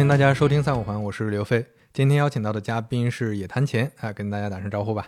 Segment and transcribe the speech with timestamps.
[0.00, 1.66] 欢迎大家收听三五环，我是刘飞。
[1.92, 5.06] 今天邀请到的嘉宾是野谈钱，啊，跟大家打声招呼吧。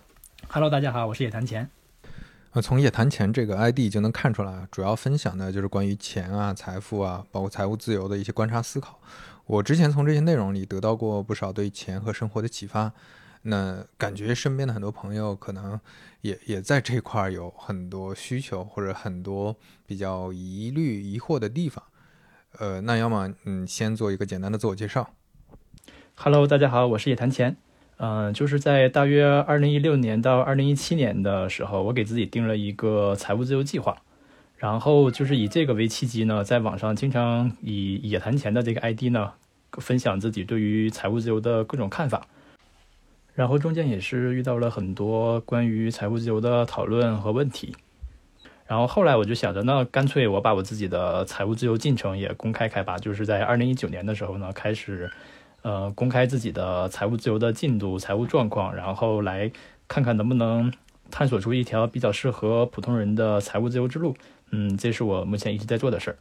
[0.49, 1.67] Hello，大家好，我是野谈钱。
[2.51, 9.01] 呃，从野谈钱这个 ID 就能看出来，主要分享的就是关于钱啊、财富啊，包括财务自由的一些观察思考。
[9.47, 12.93] 我之前从这些内容里得到过不少对钱和生活的启发。
[13.45, 15.81] 那感觉身边的很多朋友可能
[16.21, 21.83] 也也在这块儿有很多需求或者很多比较疑虑、疑惑的地方。
[22.59, 25.11] 呃，那要么嗯，先做一个简单的自我介绍。
[26.15, 27.57] Hello，大家好，我是野谈钱。
[27.97, 34.03] 嗯、就是在大约二零一六年到二零一七年的时候，我给自己定了一个财务自由计划，
[34.57, 39.33] 然后就是以这个为契机呢，在网上经常以野谈钱的这个 ID 呢，
[39.79, 42.27] 分享自己对于财务自由的各种看法。
[43.35, 47.75] 然后中间也是遇到了很多关于财务自由的讨论和问题。
[48.67, 52.97] 然后后来我就想着，那干脆我把我自己的财务自由进程也公开开吧。
[52.97, 55.11] 就是在二零一九年的时候呢，开始
[55.63, 59.51] 呃公开自己的财务自由的进度、财务状况，然后来
[59.89, 60.73] 看看能不能
[61.11, 64.17] 探索出一条比较适合普通人的财务自由之路。
[64.51, 66.17] 嗯，这是我目前一直在做的事儿。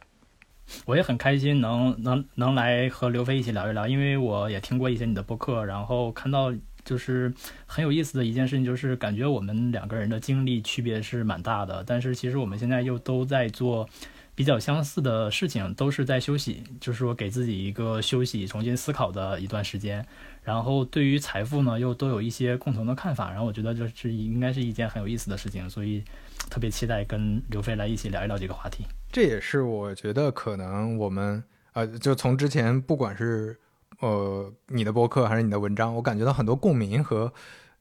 [0.84, 6.52] 我也很开心能能能来和刘飞一起聊一聊，因为我也听过一些你的播客，然后看到。
[6.84, 7.32] 就是
[7.66, 13.88] 很有意思的一件事情，就是感觉我们两个人的经历区别是蛮大的，但是其实我们现在又都在做
[14.34, 20.04] 比较相似的事情，都是在休息，就是说给自己一个休息、重新思考的一段时间。
[20.42, 23.30] 然后对于财富呢，又都有一些共同的看法。
[23.30, 26.02] 然后我觉得这是应该是一件很有意思的事情，所以
[26.50, 28.84] 特别期待跟刘飞来一起聊一聊这个话题。
[29.12, 31.44] 这也是我觉得可能我们
[31.74, 33.56] 呃，就从之前不管是。
[34.02, 37.32] 呃，你的博客还是你的文章，我感觉到很多共鸣和，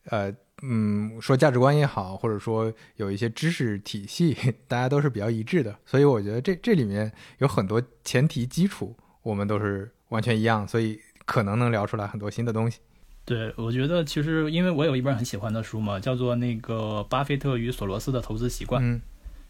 [0.06, 4.38] 呃，嗯，说价值观也好，或者说有一些知识体系，
[4.68, 5.76] 大家都是比较一致的。
[5.84, 12.80] 所以我觉得这这里面有很多前提基础，我们都是完全一样，所以可能能聊出来很多新的东西。
[13.26, 19.02] 对，我觉得其实因为我有一本很喜欢的书嘛，叫做那个《巴菲特与索罗斯的投资习惯》，嗯，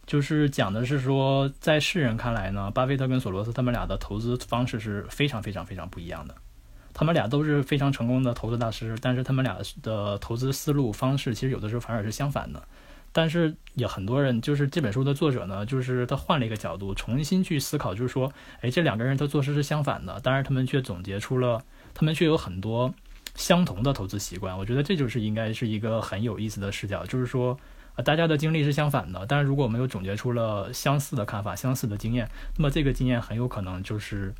[0.05, 6.33] 就是讲的是说，在世人看来呢，巴菲特跟索罗斯他们俩的投资方式是非常非常非常不一样的。
[6.93, 12.61] 他们俩都是非常成功的投资大师，但是他们俩的投资思路方式其实有的时候反而是相反的。
[13.13, 18.31] 但是也很多人，就是这本书的作者呢，就是他换了一个角度，重新去思考，就是说，
[18.61, 21.61] 哎，这两个人他做事是相反的，但是他们却总结出了，
[21.93, 22.93] 他们却有很多
[23.35, 24.57] 相同的投资习惯。
[24.57, 27.59] 我觉得这就是应该是一个很有意思的视角，就是说，
[27.95, 34.33] 啊，大家的经历是相反的，但是如果我们又总结出了相似的看法、相似的经验，那么这个经验很有可能就是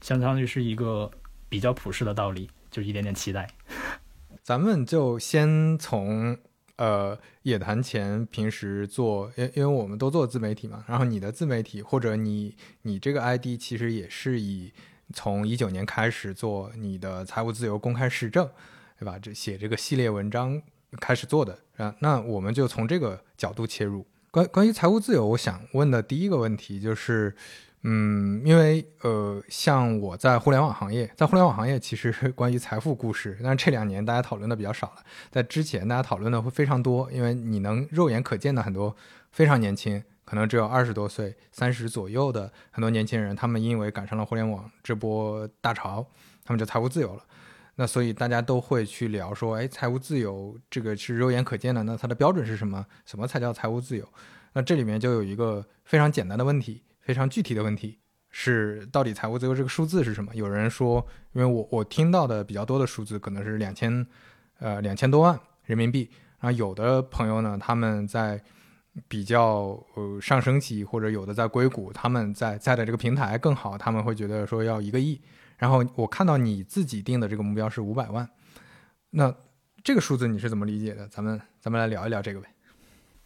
[0.00, 1.10] 相当于是一个。
[1.48, 3.48] 比较普世的道理，就是一点点期待。
[4.42, 6.36] 咱们就先从
[6.76, 14.72] 呃野谈钱平时做，因因为我们都做自媒体嘛，然后你的自媒体或者你你这个 ID 其实也是以
[15.12, 18.46] 从一九年开始做你的财务自由公开市政，
[18.98, 19.18] 对吧？
[19.18, 20.60] 这写这个系列文章
[21.00, 24.06] 开始做的啊，那我们就从这个角度切入。
[24.30, 27.34] 关关于财务自由，我想问的第一个问题就是。
[27.86, 35.04] 嗯，因为呃，像我在互联网行业，在互联网行业其实关于财富故事，但是这两年大家讨论的比较少了。
[35.30, 38.96] 在之前，大家讨论的会非常多，因为你能肉眼可见的很多
[39.32, 46.06] 非常年轻，可能只有二十多岁、三十左右的很多年轻人，他们因为赶上了互联网这波大潮，
[46.42, 47.22] 他们就财务自由了。
[47.76, 52.86] 那所以大家都会去聊说，哎，财务自由这个是肉眼可见的，那它的标准是什么？
[53.04, 54.08] 什么才叫财务自由？
[54.54, 56.82] 那这里面就有一个非常简单的问题。
[57.04, 57.98] 非常具体的问题
[58.30, 60.34] 是，到底财务自由这个数字是什么？
[60.34, 64.04] 有人说，因为我我听到的比较多的数字可能是两千，
[64.58, 66.10] 呃，两千多万人民币。
[66.40, 68.42] 然后有的朋友呢，他们在
[69.06, 75.20] 比较呃上升期，或者有的在硅谷，他们在在的这个平台更好，他们会觉得说要一个亿。
[75.58, 78.28] 然后我看到你自己定的这个目标是五百万，
[79.10, 79.32] 那
[79.84, 81.06] 这个数字你是怎么理解的？
[81.06, 82.48] 咱们咱们来聊一聊这个呗。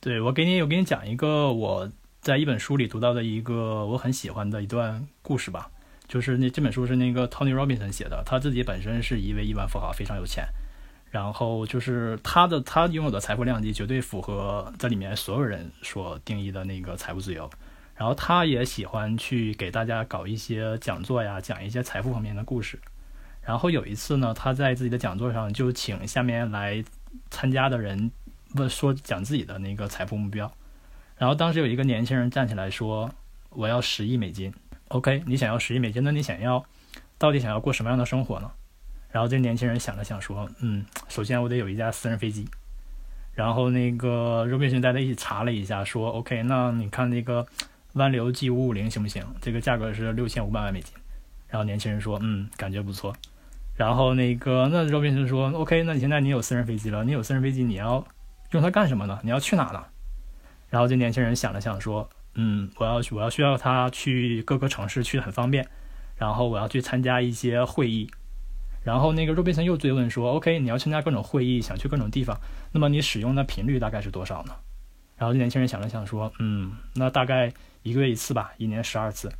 [0.00, 1.90] 对我给你，我给你讲一个我。
[2.20, 5.70] 在一本书里读到的一个我很喜欢的一段故事吧，
[6.08, 10.46] 就是那这本书是那个 Tony Robinson 写的，他自己本身是一位亿万富豪，非常有钱，
[11.10, 17.48] 然后就是他的他拥有的财富量级绝对符合在里面所有人所定义的那个财务自由，
[17.94, 22.78] 然后他也喜欢去给大家搞一些讲座呀，讲一些财富方面的故事，
[23.40, 26.84] 然后有一次呢，他在自己的讲座上就请下面来
[27.30, 28.10] 参加的人
[28.56, 30.52] 问说讲自己的那个财富目标。
[31.18, 33.10] 然后当时有一个年轻人站起来说
[33.50, 34.52] ：“我要十亿美金。
[34.88, 36.64] ”OK，你想要十亿美金，那你想要
[37.18, 38.50] 到底想要过什么样的生活呢？
[39.10, 42.46] 然后这年轻人想了想说：“嗯，首先我得有一架私人飞机。”
[43.34, 47.46] 然后那个肉饼兄带他一起查了一下，说：“OK，那你看那个
[47.94, 49.24] 湾流 G 五五零行不行？
[49.40, 50.92] 这个价格是六千五百万美金。”
[51.48, 53.14] 然后年轻人说，嗯，感觉不错。
[53.76, 58.04] 然后那个那 Robinson 说，OK，那你现在你有私人飞机了，你有私人飞机，你要
[58.50, 59.18] 用它干什么呢？
[59.22, 59.84] 你要去哪呢？
[60.70, 65.66] 然后这年轻人想了想说，嗯，我要我要需要它去各个城市去很方便，
[66.16, 68.10] 然后我要去参加一些会议。
[68.84, 72.38] 然后那个 Robinson 又追问说：“OK，你要参加各种会议，想去各种地方，
[72.72, 74.54] 那么你使用的频率大概是多少呢？”
[75.18, 79.30] 然后这年轻人想了想说：“嗯，那大概一个月一次吧，一年十二次。”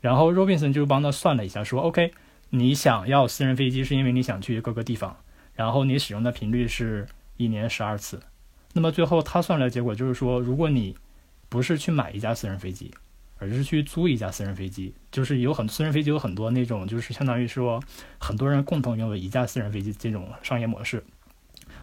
[0.00, 2.12] 然后 Robinson 就帮他算了一下，说：“OK，
[2.50, 5.16] 你想要私人飞机是因为你想去各个地方，
[5.54, 7.06] 然后你使用的频率是
[7.36, 8.22] 一年十二次。
[8.74, 10.94] 那么最后他算出来结果就是说，如果你
[11.48, 12.92] 不是去买一架私人飞机。”
[13.36, 17.82] 而是去租一架私人飞机，就是有很私人飞机有很多那种，就是相当于说
[18.18, 21.04] 很多人共同拥有一架私人飞机这种商业模式。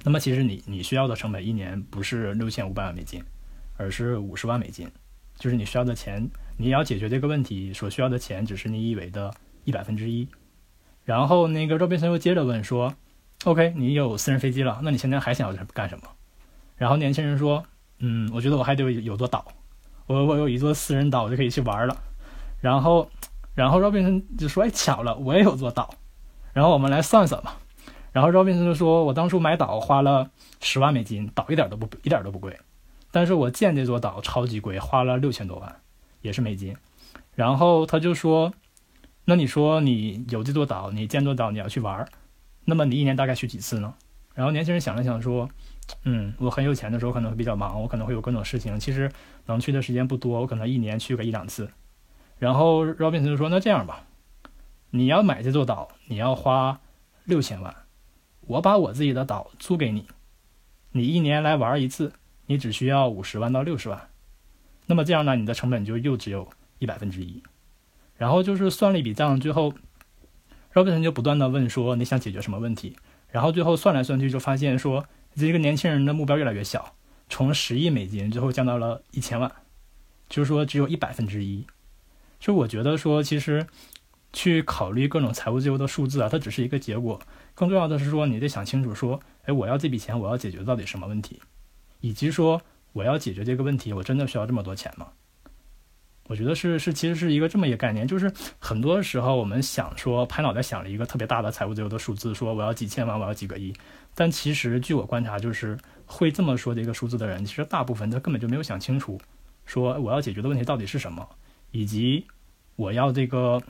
[0.04, 3.22] 那么其实你你需要的成本一年不是六千五百万美金，
[3.76, 4.90] 而是五十万美金，
[5.38, 6.28] 就是你需要的钱，
[6.58, 9.32] 你要解决这个问题所需要的钱只是你以为的
[9.66, 10.28] 一百分之一。
[11.04, 12.96] 然后那个周边森又接着问说
[13.44, 16.06] ：“OK，你有私人飞机了，那你现在还想要干什么？”
[16.82, 17.64] 然后年轻人说
[18.02, 19.46] ：“嗯，我觉得我还得有座岛。”
[20.08, 21.96] 我我有一座私人岛，我就可以去玩了。
[22.60, 23.08] 然后，
[23.54, 25.94] 然后 Robinson 就说：“哎，巧了，我也有座岛。
[26.54, 27.60] 然后我们来算算吧。”
[28.12, 32.60] 然后 Robinson 就说：“我当初买岛花了十万美金，岛一点都不一点都不贵。
[33.12, 35.82] 但是我建这座岛超级贵，花了六千多万，
[36.24, 36.76] 也是美金。
[37.36, 38.52] 然后他就说
[39.26, 42.10] ：‘那你说你有这座岛，你建座岛，你要去玩，
[42.66, 43.94] 那么你一年大概去几次呢？’
[44.34, 45.48] 然后年轻人想了想说。”
[46.04, 49.12] 嗯，我很有钱的时候可能会比较忙，我可能会有各种事情，其实
[49.46, 51.70] 能去的时间不多，我可能一年去个一两次。
[52.40, 54.06] 然后 Robinson 就说：“那这样吧，
[54.90, 56.80] 你要买这座岛，你要花
[57.26, 57.76] 六千万，
[58.42, 60.08] 我把我自己的岛租给你，
[60.92, 62.14] 你一年来玩一次，
[62.48, 64.10] 你只需要五十万到六十万。
[64.88, 66.50] 那么这样呢，你的成本就又只有
[66.80, 67.44] 一百分之一。
[68.18, 69.74] 然后就是算了一笔账，最后
[70.74, 72.96] Robinson 就不断的问说：你想解决什么问题？
[73.30, 75.06] 然后最后算来算去，就发现说。
[75.36, 76.96] 这个年轻人的目标越来越小，
[77.30, 79.52] 从十亿美金最后降到了一千万，
[80.30, 81.66] 就是说只有一百分之一。
[82.40, 83.66] 就我觉得说，其实
[84.34, 87.20] 去考虑各种财务自由的数字啊，它只是一个结果，
[87.54, 91.40] 更重要的是说，你得想清楚说，哎，我要这笔钱，我要解决到底什么问题，
[92.00, 92.62] 以及说
[92.94, 95.08] 我要解决这个问题，我真的需要这么多钱吗？
[96.32, 103.74] 我觉得是是，其实是一个这么一个概念，就是很多时候我们想说拍脑袋想了一个特别大的财务自由的数字，说我要几千万，我要几个亿。
[104.16, 109.20] 但其实，据我观察，就是会这么说的一个数字的人，其实大部分他根本就没有想清楚，
[109.66, 111.28] 说我要解决的问题到底是什么，
[111.72, 112.26] 以及
[112.78, 113.62] 我要这个，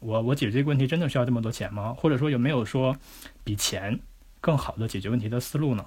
[0.00, 1.94] 我我解决这个问题真的需要这么多钱吗？
[1.96, 2.94] 或者说有没有说
[3.42, 3.98] 比钱
[4.42, 5.82] 更好的解决问题的思路呢？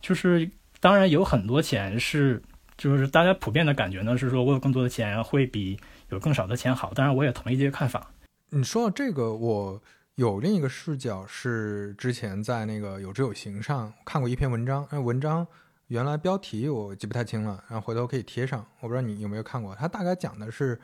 [0.00, 2.42] 就是当然有很多钱是，
[2.80, 5.78] 就是大家普遍的感觉呢是说我有更多的钱会比
[6.08, 6.92] 有更少的钱好。
[6.94, 8.10] 当然我也同意这个看法。
[8.48, 9.82] 你说到这个，我。
[10.16, 15.46] 有另一个视角是之前在那个有知有行上看过一篇文章，那文章
[15.86, 18.66] 原来标题我记不太清了，然后回头可以贴上。
[18.80, 20.78] 我不知道你有没有看过，它大概讲的是，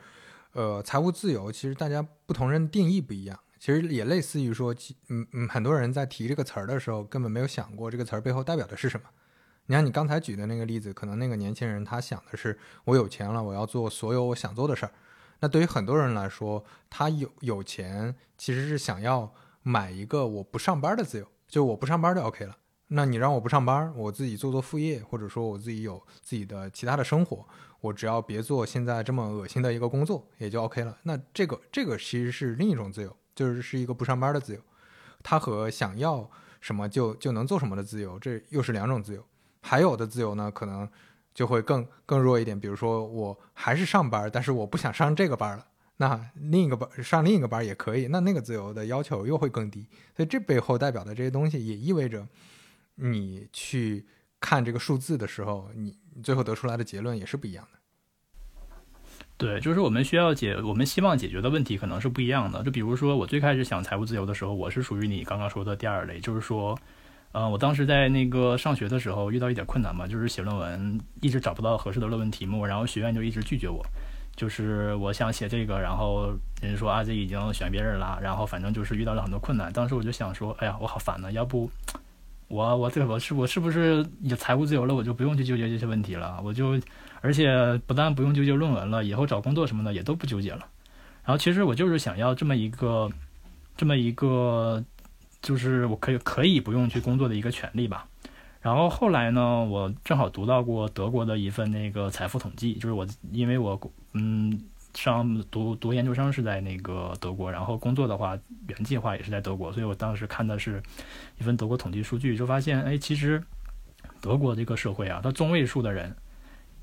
[0.53, 4.73] 呃，财务自由其实大家不同人定义不一样，其实也类似于说，
[5.09, 9.07] 嗯嗯，很多人在提这个词儿的时候根本没有想过这个词儿背后代表的是什么。
[9.67, 14.91] 你看你刚才举的那个例子，可能那个年轻人他想的是我有钱了，我要做所有我想做的事儿。
[15.39, 19.31] 那对于很多人来说，他有有钱，其实是想要
[19.61, 22.57] 买一个我不上班的自由，就我不上班就 OK 了。
[22.87, 27.45] 那你让我不上班，我自己做做副业，或者说我自己有自己的其他的生活，
[27.81, 30.97] 我只要别做现在这么恶心的一个工作，也就 OK 了。
[31.03, 34.61] 那这个这个其实是另一种自由，就是是一个不上班的自由。
[35.21, 36.31] 它和想要
[36.61, 39.21] 什么就就能做什么的自由，这又是两种自由。
[39.67, 40.87] 还有的自由呢，可能。
[41.37, 45.63] 就会更更弱一点，比如说我还是上班，但是我不想上这个班了，
[45.97, 52.27] 那另一个班上另一个班也可以，那那个自由的要求又会更低，所以这背后代表的这些东西也意味着，
[52.95, 54.03] 你去
[54.39, 57.77] 看这个数字的时候，你最后得出来的结论也是不一样的。
[59.37, 62.63] 对，就是我们需要解，我们希望解决的问题可能是不一样的。
[62.63, 66.75] 就比如说我最开始想财务自由的时候，我是属于你刚刚说的第二类，就是说。
[67.33, 73.85] 嗯，我当时在那个上学的时候遇到一点困难嘛，就是写论文一直找不到合适的论文题目，然后学院就一直拒绝我。
[74.35, 76.31] 就是我想写这个，然后
[76.61, 79.71] 人说啊，这已经选别人了，然后反正就是遇到了很多困难。
[79.73, 81.69] 当时我就想说，哎呀，我好烦呐，要不
[82.47, 86.79] 我我这我是我是不是也财务自由了，我就不用去纠结这些问题了，我就
[87.21, 90.65] 而且不但不用纠结论文了，以后找工作什么的也都不纠结了。
[91.23, 93.11] 然后其实我就是想要这么一个
[93.75, 94.83] 这么一个。
[95.41, 98.07] 就是我可以可以不用去工作的一个权利吧，
[98.59, 103.79] 然后后来呢，我正好读到过德国的一份那个财富统计，就是我因为我
[104.13, 104.59] 嗯
[104.93, 110.81] 上读读研究生是在那个德国，然后工作的话原计划也是在德国，所以我当时看的是
[111.39, 113.41] 一份德国统计数据，就发现哎，其实
[114.19, 116.15] 德国这个社会啊，它中位数的人，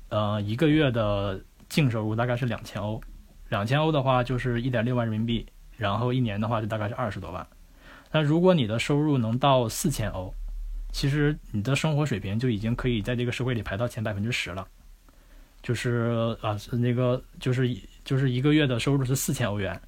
[0.09, 3.01] 呃，一个月的净收入大概是两千欧，
[3.49, 5.45] 两千欧的话就是一点六万人民币，
[5.75, 7.45] 然后一年的话就大概是二十多万。
[8.11, 10.33] 那如果你的收入能到四千欧，
[10.91, 14.67] 其实你的生活水平就已经可以在这个社会里排到前百分之十了。
[15.61, 19.81] 就是啊，那个就是就是一个月的收入是四千欧元，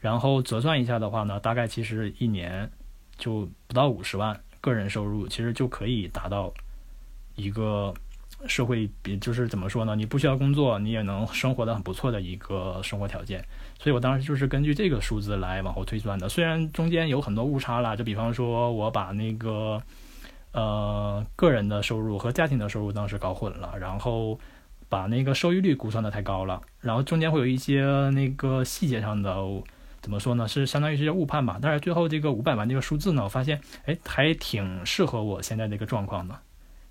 [0.00, 2.68] 然后折算一下的话呢，大概其实一年
[3.16, 6.52] 就不到五十万个人收入，其实就可以达到
[7.36, 7.94] 一个
[8.46, 9.94] 社会比就是怎么说呢？
[9.94, 13.44] 你不需要工作，你也能生活的很不错的一个生活条件。
[13.78, 19.82] 所以我当时就是根据这个数字来往后推算的，虽然中间有很多误差啦，就比方说我把那个
[20.52, 24.38] 呃个人的收入和家庭的收入当时搞混了，然后。
[24.88, 29.34] 把那个收益率估算的太高了，然后中间会有一些那个细节上的
[30.02, 30.46] 怎么说呢？
[30.46, 31.58] 是相当于是些误判吧。
[31.62, 36.38] 但是最后这个五百万这个数字呢，我发现哎还挺适合我现在这个状况的。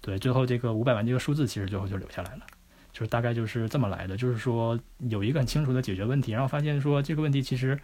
[0.01, 2.46] 对，最后这个五百万这个数字其实最后就留下来了，
[2.91, 4.17] 就是大概就是这么来的。
[4.17, 7.79] 就是说有一个很清楚的解决问题，然后发现说这个问题其实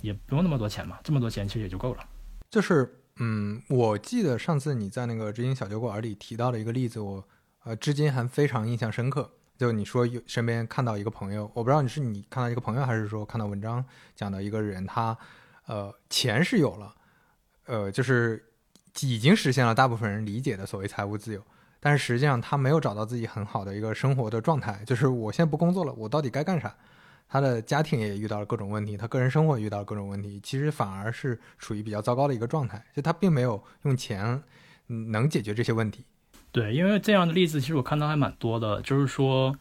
[0.00, 2.04] 也不用那么多钱嘛，这么多钱其实也就够了。
[2.50, 7.24] 就是嗯，我记得上次你在那个知行小酒馆里提到的一个例子，我
[7.64, 9.30] 呃至今还非常印象深刻。
[9.56, 13.84] 就你说有身边看到一个朋友，我不知道你是你看到一个朋友，还是说看到文章
[14.16, 15.16] 讲的一个人，他
[15.66, 16.92] 呃钱是有了，
[17.66, 18.44] 呃就是
[19.02, 21.40] 已经实现了大部分人理解的所谓财务自由，
[21.84, 26.72] 但是实际上他没有找到自己很好的一个生活的状态，就是我现在不工作了，我到底该干啥？
[27.28, 34.40] 他的家庭也遇到了各种问题，他个人生活遇到了各种问题，其实反而是处于比较糟糕的一个状态，就他并没有用钱
[34.86, 36.04] 能解决这些问题。
[36.52, 39.56] 对，因为这样的例子其实我看到还蛮多的，就是说，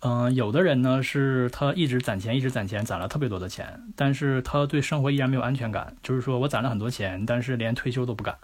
[0.00, 8.34] 嗯，有的人呢是他一直攒钱，一直攒钱，攒了特别多的钱，但是他对生活依然没有安全感，就是说我攒了很多钱，但是连退休都不敢，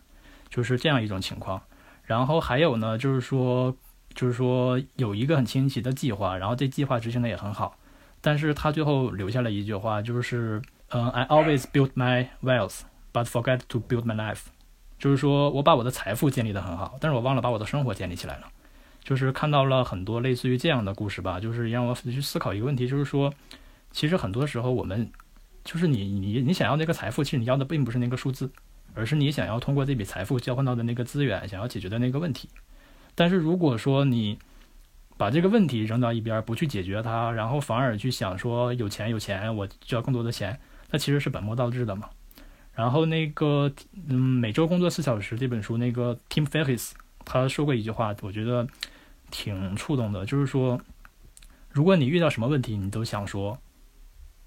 [0.50, 1.62] 就是这样一种情况。
[2.08, 3.76] 然后还有呢，就是说，
[4.14, 7.76] 就是说有一个很清晰的计划，然后这计划执行的也很好，
[8.22, 12.80] 但是他最后留下了一句话，就是，嗯，I always build my wealth,
[13.12, 14.44] but forget to build my life。
[14.98, 18.48] 就是说我把我的财富建立的很好，但是我忘了把我的生活建立起来了。
[19.04, 23.32] 就是看到了很多类似于这样的故事吧，就是让我去思考一个问题，就是说，
[23.92, 25.10] 其实很多时候我们，
[25.62, 28.50] 就是你你你想要那个财富，其实你要的并不是那个数字，
[28.94, 32.48] 而是你想要通过这笔财富交换到的那个资源，想要解决的那个问题。
[33.14, 34.38] 但是如果说你
[35.16, 40.58] 把这个问题扔到一边，不去解决它，然后反而去想说有钱有钱，我就要更多的钱，
[40.90, 42.08] 那其实是本末倒置的嘛。
[42.72, 43.72] 然后那个，
[44.08, 46.92] 嗯，每周工作四小时这本书，那个 Tim Ferriss
[47.24, 48.68] 他说过一句话，我觉得
[49.32, 50.80] 挺触动的，就是说，
[51.70, 53.58] 如果你遇到什么问题，你都想说，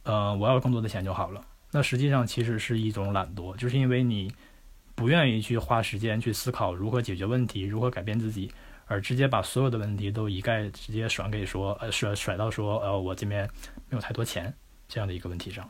[0.04, 4.34] 呃，我要更多的钱就好了，那实际上其实是一种懒惰，就是因为你
[4.94, 8.52] 不愿意去花时间去思考如何解决问题，如何改变自己，
[8.86, 13.50] 而直接把所有的问题都一概直接甩给说，呃，甩甩到说，呃，我这边
[13.90, 14.54] 没有太多钱
[14.88, 15.68] 这样的一个问题上。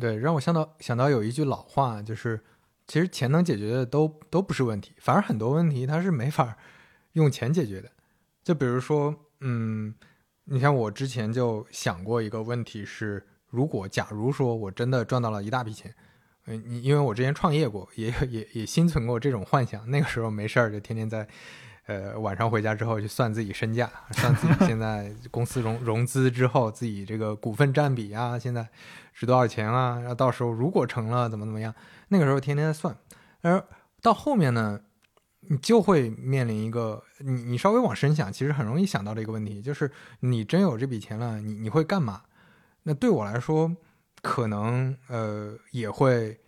[0.00, 2.40] 对，让我想到想到有一句老话，就是
[2.86, 6.56] 其实钱能解决的都都不是问题，反而很多问题它是没法
[7.12, 7.90] 用钱解决的。
[8.42, 9.94] 就比如说，嗯，
[10.44, 15.94] 你像我之前就想过一个问题是，如果假如说我真的赚到了一大笔钱，
[16.46, 21.28] 嗯，你因为我之前创业过，也也也心存过这种幻想，那个时候没事儿就天天在。
[21.86, 28.68] 呃，晚上回家之后去算自己身价，算自己现在公司融 融资之后自己这个股份占比啊，现在
[29.12, 29.98] 值多少钱啊？
[29.98, 31.74] 然后到时候如果成了怎么怎么样？
[32.06, 32.96] 那个时候天天在算。
[33.40, 33.62] 而
[34.00, 34.80] 到后面呢，
[35.40, 39.90] 你就会面临一个，你你稍微往深想，其实很容易想到的一个问题，就是
[40.20, 42.22] 你真有这笔钱了，你你会干嘛？
[42.82, 43.74] 那对我来说，
[44.20, 46.38] 可能呃也会。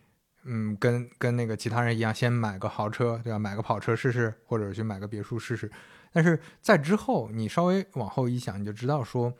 [0.46, 3.38] 嗯，跟跟那个其他人一样，先买个豪车，对吧？
[3.38, 5.72] 买个跑车试试，或者去买个别墅试试。
[6.12, 9.32] 但是在之后，你稍微往后一想，你就知道说，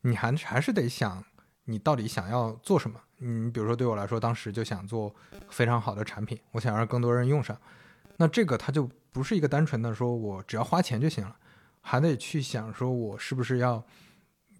[0.00, 1.24] 你还还是得想，
[1.66, 3.00] 你到底想要做什么。
[3.18, 5.14] 你，比如说对我来说，当时就想做
[5.50, 7.56] 非常好的产品，我想让更多人用上。
[8.16, 11.36] 那这个它就不是一个单纯的说我只要花钱就行了，
[11.80, 13.86] 还得去想说我是不是要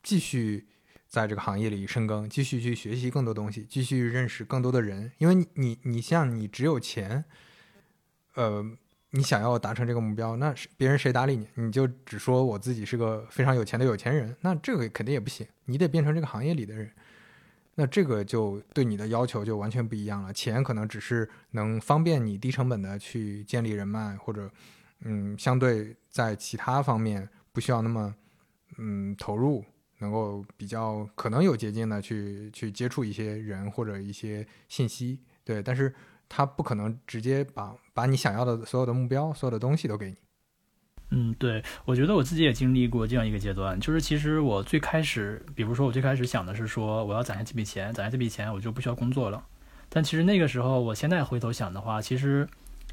[0.05, 0.69] 继续。
[1.11, 5.11] 在这个行业里深耕，继续去学习更多东西，继续认识更多的人。
[5.19, 7.25] 因为你，你，像你只有钱，
[8.37, 8.65] 呃，
[9.11, 11.49] 你想要达成这个目标，那别人谁搭理你？
[11.55, 15.45] 你就只说我自己是个非常有钱的有钱人，那这个肯定也不行。
[15.65, 16.89] 你得变成这个行业里的人，
[17.75, 20.33] 那这个就对你的要求就完全不一样了。
[20.33, 24.49] 钱可能只是能方便你低成本的去建立人脉，或者，
[25.01, 28.15] 嗯，相对在其他方面不需要那么，
[28.79, 29.65] 嗯，投入。
[30.01, 35.95] 能够比较可能有捷径的去去接触一些人或者一些信息，对，但是
[36.29, 40.17] 他不可能直接把把你想要的所有的目标、所有的东西都给你。
[41.13, 49.45] 嗯，对，我觉得我自己也经历过这样一个阶段，就是其实我最开始，比如说我最开始想的是说，我要攒下这笔钱，攒下这笔钱我就不需要工作了。
[49.89, 52.49] 但其实那个时候，我现在回头想的话，其实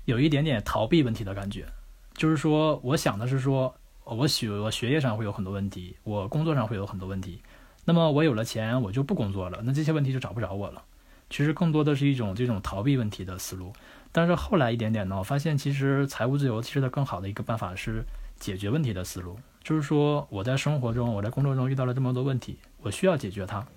[0.05, 1.67] 有一点点逃避问题的感觉，
[2.15, 3.75] 就是说，我想的是说，
[4.09, 7.41] 我学我学业上会有很多问题，我工作上会有很多问题，
[7.85, 10.83] 那么我有了钱，我就不工作了，那这些问题就找不着我了。
[11.29, 13.73] 其实更多的是一种这种逃避问题的思路。
[14.13, 18.03] 但是后来一点点呢，我发现其实财务自由其实的更好的一个办法是
[18.39, 23.67] 解决问题的思路，就是说我在生活中、我在工作中遇到了这么多问题，我需要解决它。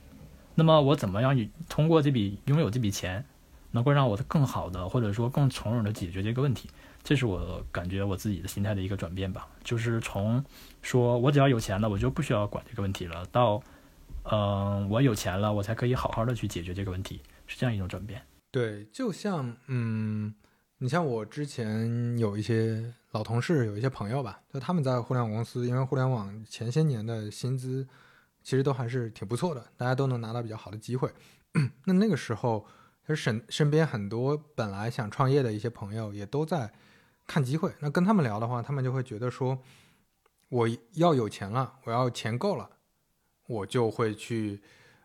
[0.54, 1.36] 那么我怎么样
[1.68, 3.24] 通过这笔拥有这笔钱，
[3.72, 6.70] 能够让我更好的或者说更从容的解决这个问题？
[7.02, 10.44] 这是我感觉我自己的心态的一个转变吧，就是从
[10.82, 13.62] 说我只要有钱了，我就不需要管这个问题了，到
[14.24, 18.22] 嗯我有钱了，我才可以好好的去解决这个问题，是这样一种转变。
[18.50, 20.34] 对，就像嗯，
[20.78, 27.86] 你像我之前有一些老同事，有一些朋友吧，就他们在互联网公司，因为互联网前些年的薪资
[28.42, 31.10] 其实都还是挺不错的，大家都能拿到比较好的机会。
[31.86, 32.66] 那那个时候，
[33.02, 36.72] 其实身身边很多本来想创业的一些朋友也都在
[37.30, 37.72] 看机会。
[37.78, 39.56] 那跟他们聊的话，他们就会觉得说，
[40.48, 42.68] 我要有钱了，我要钱够了，
[43.46, 44.60] 我就会去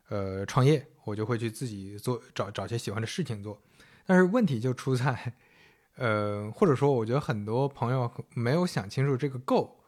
[0.09, 0.87] 呃创业。
[1.05, 3.61] 我就会去自己做，找找些喜欢的事情做，
[4.07, 5.33] 但是问题就出在，
[5.97, 9.83] 呃，或者说，我觉得很多朋友没有想清楚这个够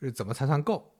[0.00, 0.94] 是怎么才算够。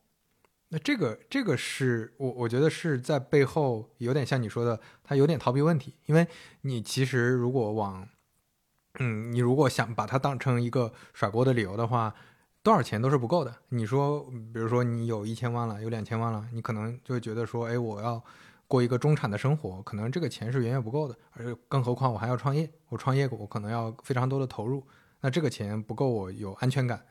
[0.71, 6.27] 那这个这个是我我觉得是在背后有点像你说的，他有点逃避问题，因为
[6.63, 8.09] 你其实如果往，
[8.99, 12.15] 嗯，你如果想把它当成一个甩锅的理由的话，
[12.63, 13.55] 多少钱都是不够的。
[13.71, 14.21] 你说，
[14.53, 18.23] 比如说你有一千万了，有两千万了，你可能就会觉得说，哎，我要。
[18.69, 24.83] 过一个中产的生活，可能这个钱是远远不够的，而且更何况我还要创业，我创业我可能要非常多的投入，
[25.21, 27.05] 那这个钱不够我有安全感，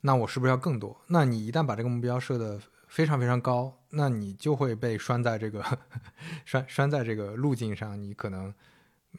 [0.00, 0.98] 那我是不是要更多？
[1.08, 5.62] 那你一旦把这个目标设的非常非常高，那你就会被拴在这个
[6.46, 8.54] 拴拴在这个路径上，你可能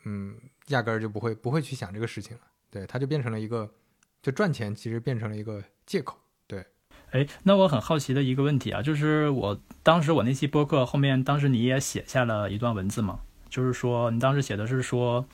[0.04, 0.36] 嗯
[0.68, 3.70] 压根儿就不会不会去想这个事情了，对，它就变成了一个
[4.22, 6.18] 就赚钱其实变成了一个借口。
[6.46, 6.66] 对
[7.12, 15.26] 哎，那我很好奇的一个问题啊，就是我当时我那期播客后面，当时你也写下了一段文字嘛，就是说你当时写的是说，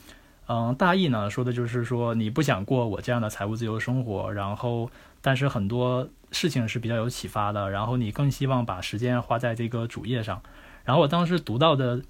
[0.47, 4.89] 嗯，大意呢说的就是说你不想过我这样的财务自由生活，然后
[5.21, 10.43] 但是很多事情是比较有启发的，然后你更希望把时间花在这个主业上，
[10.84, 12.02] 然后我当时读到的，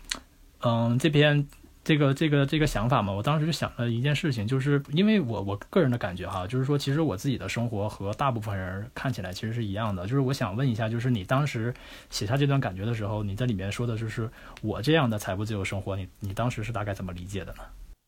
[0.62, 1.48] 嗯，这篇。
[1.84, 11.74] 这个这个这个想法嘛，我当时就想了一件事情，就是因为我我个人的感觉哈，就是说其实我自己的生活和大部分人看起来其实是一样的，就是我想问一下，就是你当时
[12.10, 14.30] 写下这段感觉的时候，你在里面说的就是
[14.62, 17.63] 我这样的财务自由生活，你你当时是大概怎么理解的呢？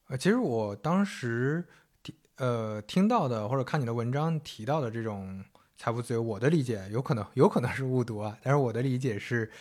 [0.07, 1.61] 呃，其实我当时
[2.37, 5.43] 呃听到的或者看你的文章提到的这种
[5.77, 9.51] 财务自由，我的理解有可能有可能是误读啊，但是我的理解是，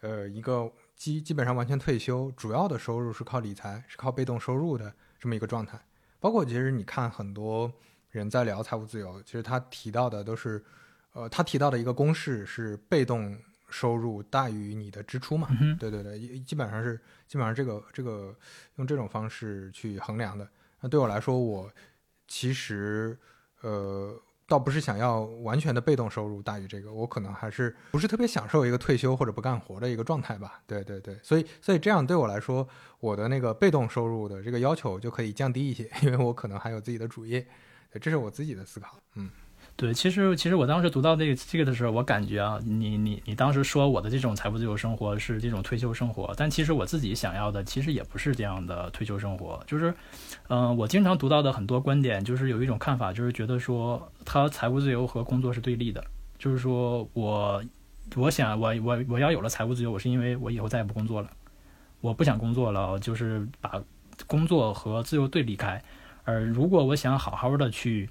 [0.00, 0.68] 呃一个。
[1.00, 5.80] 基基本上完全退休，主要的收入是靠理财，是靠被动收入的这么一个状态。
[6.18, 7.72] 包括其实你看很多
[8.10, 10.62] 人在聊财务自由，其实他提到的都是，
[11.14, 13.34] 呃，他提到的一个公式是被动
[13.70, 15.48] 收入大于你的支出嘛？
[15.78, 18.36] 对对对，基本上是基本上这个这个
[18.76, 20.46] 用这种方式去衡量的。
[20.82, 21.72] 那对我来说，我
[22.28, 23.18] 其实
[23.62, 24.20] 呃。
[24.50, 30.60] 倒不是想要完全的被动收入大于这个，我可能还是不是特别享受一个退休或者不干活的一个状态吧。
[30.66, 37.46] 对对对，所以所以这样对我来说，我的那个被动收入的这个要求就可以降低一些，因为我可能还有自己的主业。
[38.00, 38.98] 这是我自己的思考。
[39.14, 39.30] 嗯。
[39.80, 49.58] 对，其实其实我当时读到这个这个的时候，我感觉啊，你你你当时说我的这种财务自由生活是这种退休生活，但其实我自己想要的其实也不是这样的退休生活。
[49.66, 49.94] 就是，
[50.48, 56.04] 嗯，我经常读到的很多观点，就是有一种看法，就是觉得说他财务自由和工作是对立的。
[56.38, 57.64] 就是说我
[58.16, 61.30] 我想我我我要有了财务自由，我是因为我以后再也不工作了，
[62.02, 63.82] 我不想工作了，就是把
[64.26, 65.82] 工作和自由对立开。
[66.24, 68.10] 而如果我想好好的去。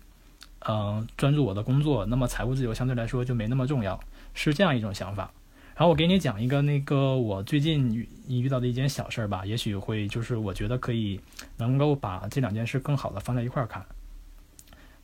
[0.67, 4.00] 嗯，专注我的工作，那么财务自由相对来说就没那么重要，
[4.34, 5.32] 是这样一种想法。
[5.76, 11.22] 然后我给你讲一个那个我最近遇遇到的一件小事吧，也许会就是我觉得可以
[11.56, 13.86] 能够把这两件事更好的放在一块儿看。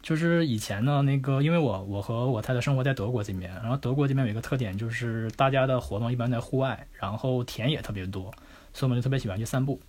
[0.01, 8.23] 就是以前呢，那个因为我我和我太太生活在德国这边，然后德国这边有一个特点就是大家的活动一般在户外，然后田也特别多，
[8.73, 9.79] 所以我们就特别喜欢去散步，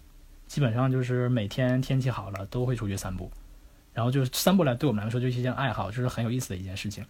[0.47, 3.29] 基本上就是每天天气好了都会出去散步。
[3.97, 7.03] 然后就是散步来，对我们来说就是一件爱好，就是很有意思的一件事情。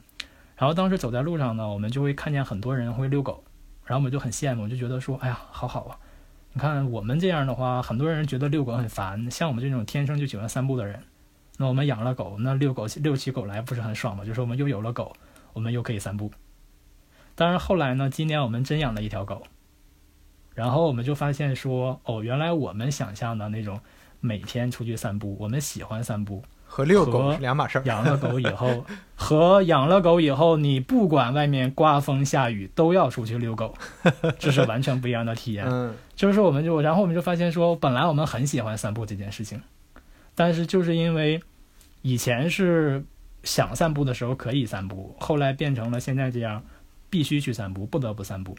[0.54, 3.42] 然后当时走在路上呢，我们就会看见很多人会遛狗，
[3.84, 5.98] 然后我们就很羡慕，就觉得说，哎呀，好好啊！
[6.52, 11.02] 你看我们这样的话，很多人觉得遛狗很烦，像我们这种天生就喜欢散步的人，
[11.56, 14.24] 那我们养了狗，那遛狗遛起狗来不是很爽吗？
[14.24, 15.12] 就是我们又有了狗，
[15.54, 16.30] 我们又可以散步。
[17.34, 19.42] 当然后来呢，今年我们真养了一条狗，
[20.54, 23.80] 然后我们就发现说，哦，原来我们想象的那种
[24.20, 26.44] 每天出去散步，我们喜欢散步。
[26.76, 27.82] 和遛狗是两码事儿。
[27.86, 28.84] 养了狗以后，
[29.16, 33.74] 和养了狗以后，你不管外面刮风下雨，都要出去遛狗，
[34.38, 35.64] 这是完全不一样的体验。
[35.66, 39.58] 嗯，就是我们就，然后我们就发现说，本来我们很喜欢散步这件事情，
[40.34, 41.40] 但是就是因为
[42.02, 43.02] 以前是
[43.42, 46.62] 想散步的时候可以散步，后来变成了现在这样，
[47.08, 48.54] 必须去散步，不得不散步，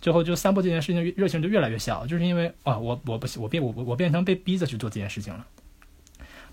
[0.00, 5.44] 最后就散步这件事情热情就越来越小，就是因为啊，我我不我变我我变成被逼着去做这件事情了。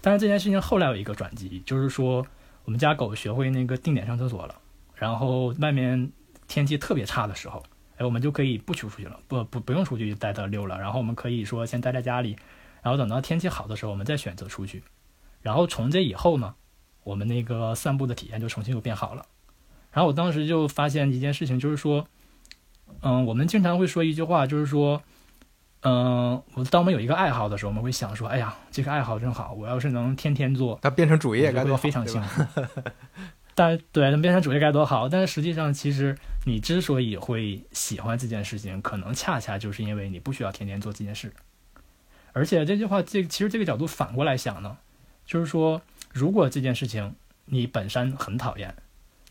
[0.02, 2.26] 但是这件事情后来有一个转机，就是说
[2.66, 4.56] 我们家狗学会那个定点上厕所了，
[4.96, 6.12] 然后外面
[6.48, 7.64] 天气特别差的时候，
[7.98, 12.38] 哎，我们就可以不出出去了，不不不用出去带它溜了，然后我们可以说先待在家里，
[12.82, 14.84] 然后等到天气好的时候，我们再选择出去。
[15.42, 16.56] 然后从这以后呢，
[17.04, 19.26] 我们那个散步的体验就重新又变好了。
[19.92, 22.08] 然后我当时就发现一件事情，就是说，
[23.02, 25.02] 嗯，我们经常会说一句话，就是说。
[25.88, 32.44] 嗯，我当我们有一个爱好的时候，我们会想说：“哎呀，这个爱好真好，我要是能天天做，它变成主业该多好，非常幸福。”
[33.56, 35.08] 但对，能变成主业该多好！
[35.08, 41.32] 但是实际上，其实你之所以会喜欢这件事情，可能恰恰就是因为你不需要天天做这件事。
[42.34, 44.78] 而且这句话，这其实这个角度反过来想呢，
[45.26, 48.76] 就是说，如果这件事情你本身很讨厌，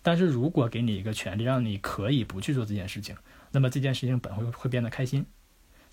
[0.02, 3.14] 但是如果给你一个权利，让你可以不去做这件事情，
[3.52, 5.26] 那么这件事情本会会变得开心。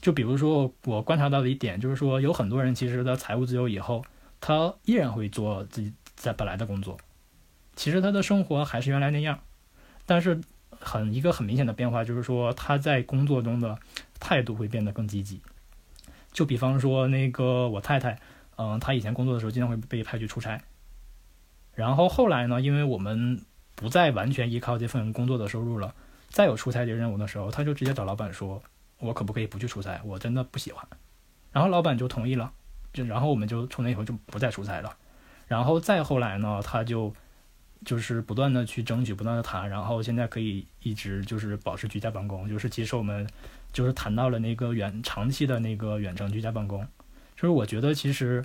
[0.04, 4.04] 就比如说，我观察到的一点就是说，有很多人其实他财务自由以后，
[4.42, 6.98] 他依然会做自己在本来的工作，
[7.78, 9.40] 其实他的生活还是原来那样，
[10.06, 10.42] 但是
[10.78, 13.80] 很一个很明显的变化就是说，他在工作中的
[14.20, 15.40] 态度会变得更积极。
[16.34, 18.20] 就比方说，那个我太太，
[18.58, 20.62] 嗯，她以前工作的时候经常会被派去出差，
[21.76, 23.40] 然后后来呢，因为我们
[23.74, 25.96] 不再完全依靠这份工作的收入了，
[26.28, 28.62] 再有出差的任务的时候，他就直接找老板说。
[29.04, 30.02] 我可不可以不去出差？
[30.04, 30.86] 我真的不喜欢。
[31.52, 32.52] 然后老板就同意了，
[32.94, 34.96] 就然后我们就从那以后就不再出差了。
[35.48, 37.14] 然后再后来呢，他就
[37.86, 42.48] 就是不断的去争取，不断的谈，然后现在可以一直就是保持居家办公。
[42.50, 43.28] 就是其实我们
[43.72, 46.82] 就是谈到了那个远长期的那个远程居家办公。
[47.36, 48.44] 就是我觉得其实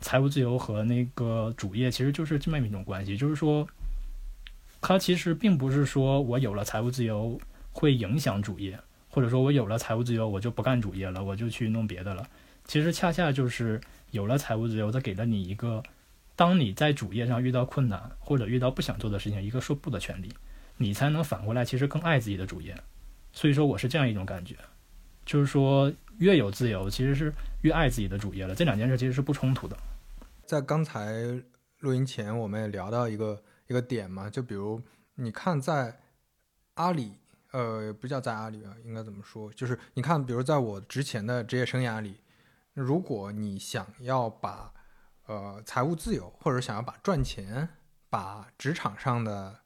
[0.00, 3.66] 财务自由和那个主业其实就是这么一种关系，就是说，
[4.80, 7.38] 它其实并不是说我有了财务自由
[7.72, 8.78] 会影响主业。
[9.16, 12.28] 或者说我有了财务自由，我就不干主业了，我就去弄别的了。
[12.66, 15.82] 其实恰恰就是有了财务自由，它给了你一个，
[16.36, 20.30] 当你在主业上遇到困难或者遇到不想做的事情，一个说不的权利，
[20.76, 22.76] 你才能反过来其实更爱自己的主业。
[23.32, 24.54] 所以说我是这样一种感觉，
[25.24, 28.54] 就是说越有自由，其实是越爱自己的主业了。
[28.54, 29.74] 这两件事其实是不冲突的。
[30.44, 31.10] 在刚才
[31.78, 34.78] 录音前，我们也聊到一个一个点嘛，就比如
[35.14, 36.00] 你看在
[36.74, 37.12] 阿里。
[37.56, 39.50] 呃，不叫在阿里啊，应该怎么说？
[39.54, 42.20] 就是你看，比如在我之前的职业生涯里，
[42.74, 44.74] 如果你想要把
[45.24, 47.66] 呃财务自由，或者想要把赚钱、
[48.10, 49.60] 把职场上的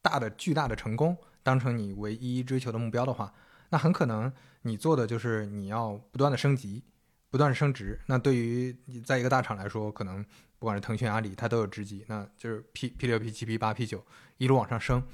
[0.00, 3.34] 大的巨大的成功当成你唯一追求的目标的话，
[3.68, 6.82] 那很可能你做的就是你要不断的升级、
[7.28, 8.00] 不断的升职。
[8.06, 10.24] 那对于你在一个大厂来说，可能
[10.58, 14.02] 不管是腾讯、阿里，它都有职级，那就是 P P 六、P 七、P 八、P 九
[14.38, 15.06] 一路往上升。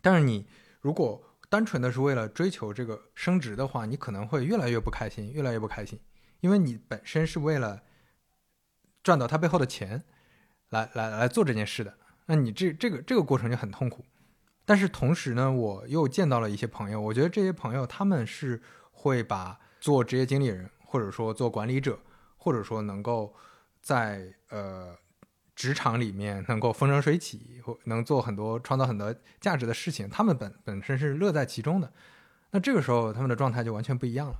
[0.00, 0.46] 但是你
[0.82, 5.98] 如果单纯的是为了追求这个升职的话，你可能会越来越不开心，越来越不开心，
[6.40, 7.82] 因为你本身是为了
[9.02, 10.02] 赚到他背后的钱，
[10.70, 14.04] 来来来做这件事的，那你这这个这个过程就很痛苦。
[14.64, 21.98] 但是同时呢，我又见到了一些朋友，我觉得这些朋友他们是会把做职业经理人，或者说做管理者，
[22.36, 23.34] 或者说能够
[23.80, 24.98] 在呃。
[25.62, 31.92] 职场里面能够风生水起，或能做很多创造很多价值的事情，他们本本身是乐在其中的。
[32.50, 34.34] 那这个时候他们的状态就完全不一样了。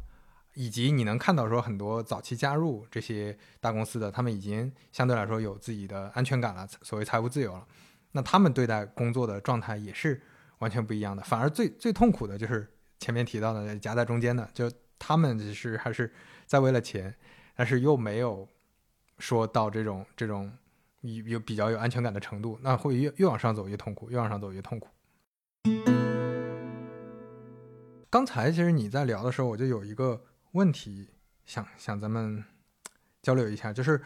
[0.54, 7.64] 以及你能看到说很多早期加入这些大公司的，他们已经相对来说有自己的安全感了，所谓财务自由了。
[8.10, 10.20] 那他们对待工作的状态也是
[10.58, 11.22] 完全不一样的。
[11.22, 16.12] 反而最最痛苦的就是前面提到的夹在中间的，就他们只是还是
[16.46, 17.14] 在为了钱，
[17.54, 18.48] 但是又没有
[19.20, 20.52] 说到这种这种。
[21.02, 24.88] 有有比较有安全感的程度，那会越越往上走越痛苦，越往上走越痛苦。
[28.08, 31.08] 刚才其实你在聊的时候，我就有一个问题
[31.44, 32.44] 想想咱们
[33.22, 34.00] 交流一下，就是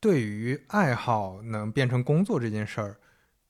[0.00, 2.96] 对于爱好能变成工作这件事儿，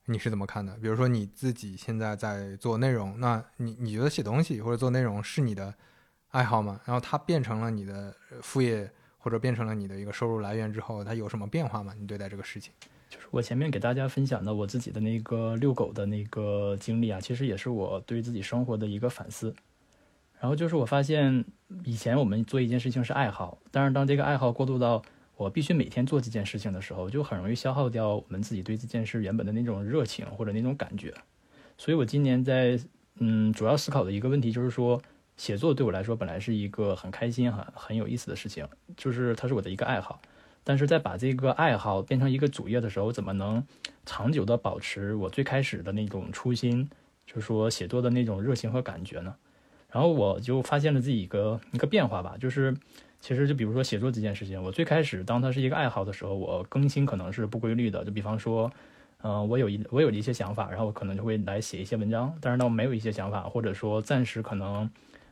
[0.06, 0.76] 你是怎么看的？
[0.76, 5.74] 比如说你自己现在在做内容，那你你觉得写东西或者做内容是你的
[6.28, 6.80] 爱好吗？
[6.84, 11.94] 然后它变成了你的副业或者变成了你的一个收入来源之后，它有什么变化吗？
[11.96, 12.72] 你对待这个事情？
[13.08, 19.54] 就是我前面给大家分享的我自己的那个遛狗的那个经历啊，其实也是我对自己生活的一个反思。
[20.40, 21.44] 然后就是我发现，
[21.84, 25.02] 以前我们做一件事情是爱好，但是当这个爱好过渡到
[25.36, 31.12] 我必须每天做这件事情的时候，就很容易消耗掉我们自己对这件事原本的那种热情或者那种感觉。
[31.76, 32.78] 所以我今年在
[33.16, 35.02] 嗯主要思考的一个问题就是说，
[35.40, 40.20] 写作对我来说本来是一个很开心、很很有意思的事情，就是它是我的一个爱好。
[40.62, 43.64] 但是在把这个爱好变成一个主业的时候，怎么能
[44.04, 46.90] 长久的保持我最开始的那种初心，
[47.24, 49.34] 就是说写作的那种热情和感觉呢？
[49.90, 52.76] 然后我就发现了自己一个一个变化吧，就是。
[53.22, 58.02] 其实就比如说写作这件事情，我最开始当它是一个爱好的时候，我更新可能是不规律的。
[58.02, 58.72] 就比方说，
[59.22, 62.34] 嗯，我有一我有一些想法，然后我可能就会来写一些文章。
[62.40, 64.90] 但是当我没有一些想法，或者说暂时可能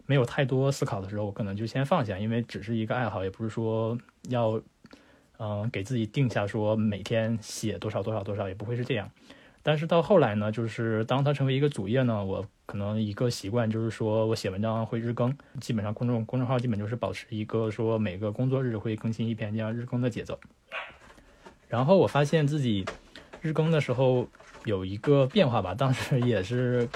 [0.08, 3.96] 没有太多思考的时候，我可能就先放下，因为只是一个爱好，也不是说
[4.30, 4.58] 要
[5.38, 9.10] 嗯给自己定下说每天写多少多少多少，也不会是这样。
[9.62, 20.40] 但是到后来呢，就是当它成为一个主业呢，我可能一个习惯就是说我写文章会日更，基本上公众公众号基本就是保持一个说每个工作日会更新一篇这样日更的节奏。
[21.68, 22.86] 然后我发现自己
[23.42, 24.26] 日更的时候
[24.64, 26.88] 有一个变化吧，当时也是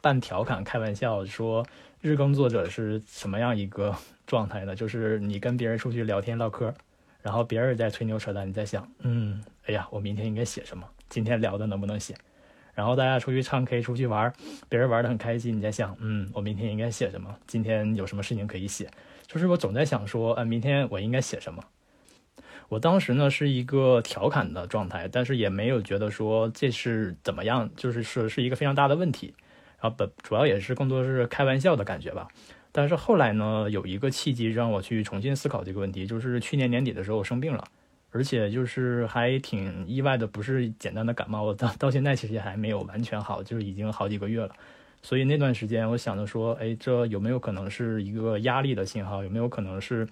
[0.00, 1.64] 半调侃开玩笑说
[2.04, 4.76] 日更作者是什么样一个状态呢？
[4.76, 6.70] 就是你跟别人出去聊天唠嗑，
[7.22, 10.86] 然后别人在吹牛扯淡，你在想，嗯，哎呀，我明天应该写什么？
[11.08, 12.14] 今天聊的能不能写？
[12.74, 14.30] 然后大家出去唱 K、出去玩，
[14.68, 17.34] 别人玩的很开心，你在想，嗯，我明天应该写什么？
[17.46, 18.86] 今天有什么事情可以写？
[19.26, 21.64] 就是我总在想说，呃，明天我应该写什么？
[22.68, 29.32] 我当时呢是一个调侃的状态，但是也没有觉得说这是怎么样，就是说是一个非常大的问题。
[29.84, 32.26] 啊本主要也是更多是开玩笑的感觉吧。
[32.72, 37.62] 但是后来呢，有一个契机让我去重新思考这个问题，就是去年年底的时候我生病了。
[38.10, 44.54] 而且就是还挺意外的，不是简单的感冒，我到到现在其实还没有完全好，就是已经好几个月了。
[45.02, 49.22] 所以那段时间，我想着说，哎，这有没有可能是一个压力的信号？
[49.22, 50.08] 有没有可能是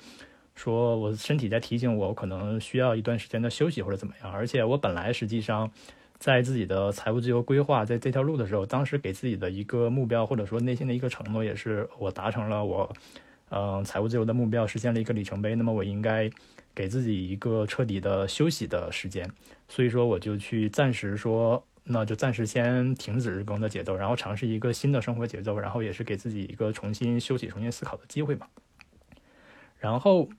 [0.57, 4.33] 说我身体在提醒我，我可能需要一段时间的休息或者怎么样？
[4.33, 5.71] 而且我本来实际上
[6.23, 12.95] 在自己的财务自由规划在这条路的时候，当时给自己的一个目标或者说内心的一个承诺，也是我达成了我
[13.49, 15.57] 嗯财务自由的目标，实现了一个里程碑。
[15.57, 16.31] 那么我应该。
[16.75, 19.31] 给自己一个彻底的休息的时间，
[19.69, 28.47] 所以说我就去暂时说，那就暂时先停止日更的节奏，然后尝试一个新的生活节奏，然后也是给自己一个重新休息、重新思考的机会嘛。
[29.79, 30.31] 然后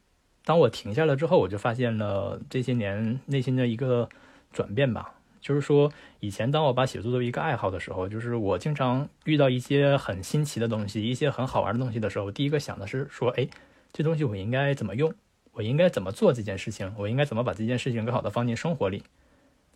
[0.44, 4.10] 当我停下了之后，我就发现了这些年内心的一个
[4.52, 13.48] 转变吧，就是说以前当我把写作作为一个爱好的时候，就是我经常遇到一些很新奇的东西、一些很好玩的东西的时候，第一个想的是说，哎，
[13.92, 15.14] 这东西我应该怎么用？
[15.52, 16.92] 我应该怎么做这件事情？
[16.98, 19.04] 我应该怎么把这件事情更好的放进生活里？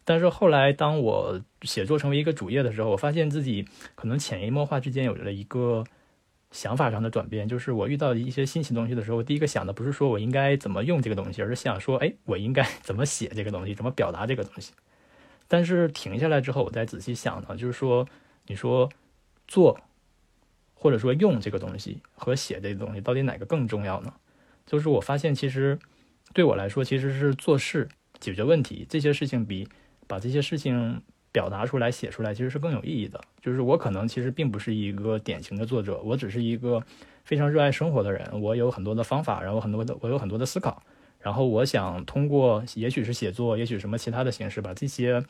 [0.06, 5.84] 但是后来，当我写作成为一个主业的时候，我发现自己可能潜移默化之间有了一个
[6.50, 14.72] 想法上的转变，就是我遇到一些新奇东西的时候，我第一个想的不是说我应该怎么用这个东西，而是想说，哎，我应该怎么写这个东西，怎么表达这个东西。
[15.48, 18.08] 但是停下来之后，我再仔细想呢，就是说，
[18.48, 18.90] 你说
[19.48, 19.80] 做
[20.74, 24.14] 或者说用这个东西和写这个东西，到底哪个更重要呢？
[24.66, 25.80] 就是我发现，其实
[26.34, 27.88] 对我来说，其实是做事、
[28.20, 29.68] 解决问题这些事情，比
[30.06, 33.20] 把这些事情表达出来、写出来，其实是更有意义的。
[33.42, 36.84] 就是我可能其实并不是一个典型的作者，我只是一个
[37.24, 38.42] 非常热爱生活的人。
[38.42, 40.84] 我有很多的方法，然后很多的我有很多的思考，
[41.28, 45.22] 然后我想通过也许是写作，也许什么其他的形式，把这些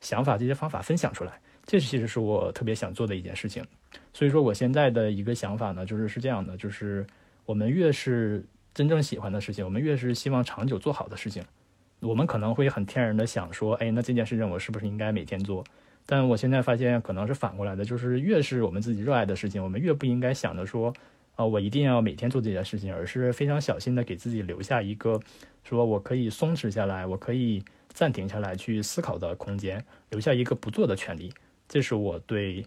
[0.00, 1.40] 想法、这些方法分享出来。
[1.64, 3.64] 这其实是我特别想做的一件事情。
[4.12, 7.06] 所以说，我现在的一个想法呢，就是是这样的：就是
[7.46, 11.40] 我们越是真正喜欢的事情，我们越是希望长久做好的事情，
[12.00, 15.62] 我们可能会很天然的想说，哎，那这件事情我是不是应该每天做？
[16.04, 20.92] 但我现在发现可能是反过来的，就是越是我们自己热爱的事情，我们越不应该想着说，
[21.36, 25.20] 啊，我一定要每天做这件事情，而是非常小心的给自己留下一个，
[25.62, 31.32] 说我可以松弛下来，我可以暂停下来去思考的空间，留下一个不做的权利。
[31.66, 32.64] 这是我对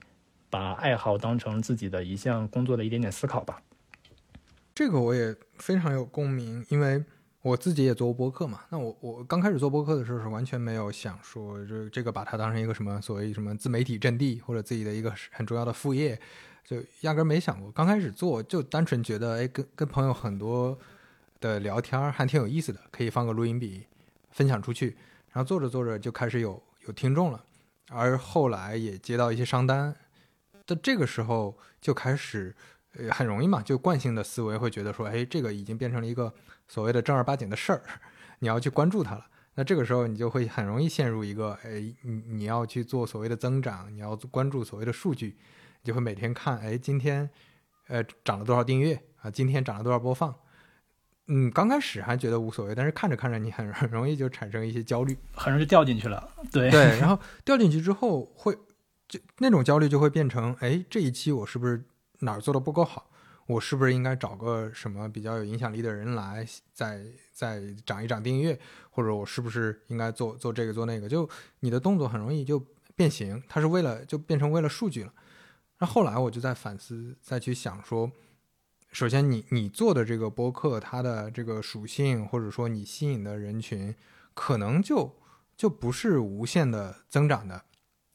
[0.50, 3.62] 把爱好当成自己的一项工作的一点点思考吧。
[4.74, 7.04] 这个我也非常有共鸣，因为
[7.42, 8.62] 我自己也做过播客嘛。
[8.70, 16.20] 那我我刚开始做播客的时候是完全没有想说这这个把它当成一个什么所谓什么自媒体阵地或者自己的一个很重要的副业，
[16.68, 17.72] 就压根没想过。
[17.72, 20.78] 刚开始做就单纯觉得，哎，跟跟朋友很多
[21.40, 23.86] 的聊天儿还挺有意思的，可以放个录音笔
[24.32, 24.98] 分享出去。
[25.32, 27.42] 然后做着做着就开始有有听众了。
[27.90, 29.96] 而后来也接到一些商单，
[30.66, 32.54] 的这个时候就开始，
[32.98, 36.34] 呃，很容易嘛，就惯性的思维会觉得说，哎，这个已经变成了一个
[36.68, 37.82] 所谓的正儿八经的事儿，
[38.40, 39.26] 你要去关注它了。
[39.56, 45.38] 那这个时候你就会很容易陷入一个，哎，你你要去做所谓的增长，你要关注所谓的数据，
[45.88, 47.30] 就会每天看，哎，今天，
[47.88, 49.32] 呃，涨了多少订阅啊？
[49.32, 50.36] 今天涨了多少播放？
[51.28, 56.30] 嗯，刚开始还觉得无所谓，但是看着看着，你很 很容易就产生一些焦虑，很容易掉进去了。
[56.52, 58.54] 对对，然后 掉进去之后，会
[59.08, 61.82] 就那种焦虑就会变成，哎，这一期我是不是
[62.20, 63.10] 哪儿做的不够好？
[63.46, 68.60] 我是不是应该找个什么比较有影响力的人来再再涨一涨订阅？
[68.90, 71.08] 或者我是不是应该做做这个做那个？
[71.08, 71.30] 就
[71.62, 72.62] 你的动作很容易就
[72.94, 75.14] 变形，它是为了就变成为了数据了。
[75.80, 78.12] 那后来我就在反思，再去想说，
[78.92, 83.96] 首先你你做的这个播客，它的这个属性或者说你吸引的人群，
[84.34, 85.16] 可能就
[85.56, 87.64] 就不是无限的增长的，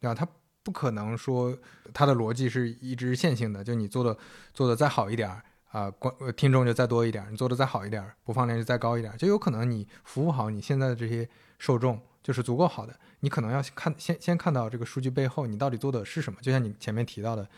[0.00, 0.14] 对吧？
[0.14, 0.28] 它。
[0.64, 1.58] 不可能说
[1.92, 4.16] 它的逻辑是一直线性的，就你做的
[4.54, 12.96] 做的再好一点儿啊，观听众就再多一点，你做的再好一点，播放量就再高一点，就有可能你服务好你现在的这些受众就是足够好的。
[13.22, 16.40] 你可能要看先先看到这个数据背后你到底做的是什么。
[16.42, 17.48] 就像你前面提到的，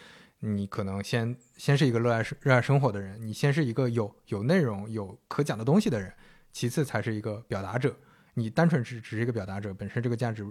[0.40, 6.12] 你可能先先是一个热爱热爱生活的人，你先是一个有有内容有可讲的东西的人，
[6.52, 7.96] 其次才是一个表达者。
[8.34, 10.46] 你单纯只只是一个表达者，本身这个价值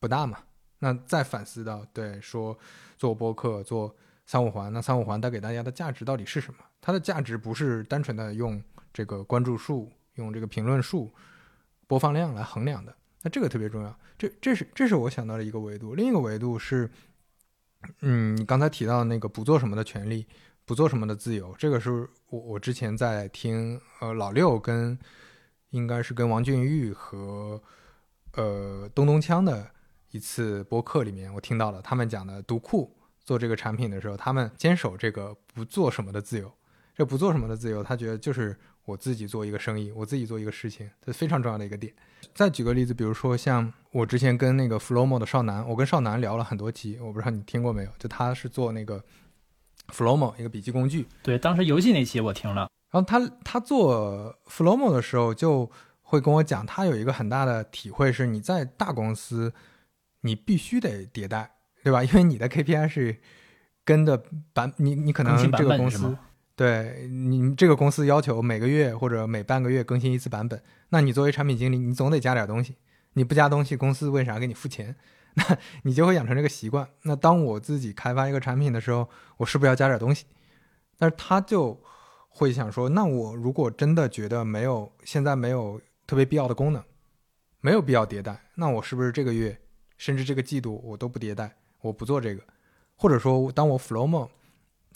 [0.00, 0.38] 不大嘛。
[0.78, 2.58] 那再反思到，对说
[2.96, 6.60] 做播客做三五环，那三五环带给大家的价值到底是什么？
[6.80, 11.12] 它的价值不是单纯的用这个关注数、用这个评论数、
[11.86, 12.94] 播放量来衡量的。
[13.24, 15.96] 那这个特别重要，这这是这是我想到的一个维度。
[15.96, 16.88] 另一个维度是，
[18.02, 20.26] 嗯，你刚才提到那个不做什么的权利，
[20.64, 24.96] 不做什么的自由，这个是我我之前在听呃老六跟
[25.70, 27.60] 应该是跟王俊玉和
[28.34, 29.72] 呃东东锵的。
[30.10, 36.52] 一次播客里面，我听到了他们讲的读库做这个产品的时候，他们坚守这个不做什么的自由。
[36.94, 41.92] 这不做什么的自由，他觉得就是我自己做一个生意，我自己做一个事情，这是非常重要的一个点。
[42.34, 47.90] 再举个例子，比如说像我之前跟那个 Flomo 的少南，我跟少南聊了很多期，我不知道你听过没有？
[47.98, 49.02] 就他是做那个
[49.88, 51.06] Flomo 一个笔记工具。
[51.22, 52.68] 对，当时游戏那期我听了。
[52.90, 55.70] 然后他他做 Flomo 的时候，就
[56.02, 59.52] 会跟我讲，他有一个很大的体会是，你在大公司。
[60.26, 61.50] 你必须得迭代，
[61.82, 62.02] 对吧？
[62.02, 63.20] 因为你的 KPI 是
[63.84, 66.16] 跟的版，你你可能这个公司，
[66.56, 72.76] 对你这个公司要求每个月或者每半个月更新一次版本，那你作为产品经理，你总得加点东西。
[73.14, 74.94] 你不加东西，公司为啥给你付钱？
[75.34, 76.88] 那你就会养成这个习惯。
[77.02, 80.26] 那当我自己开发一个产品的时候，我是不是要加点东西？
[80.98, 81.80] 但是他就
[82.28, 86.82] 会想说，那我如果真的觉得没有现在没有特别必要的功能，
[87.60, 89.58] 没有必要迭代，那我是不是这个月？
[89.96, 92.42] 甚至这个季度我都不迭代，我不做这个，
[92.96, 94.28] 或者说，当我 Flowmo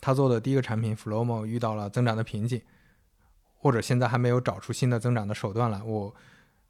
[0.01, 2.61] 他做的第一个产品 Flomo 遇到了增长的瓶颈，
[3.57, 6.15] 或者现在还没有找出新的增长的手段来，我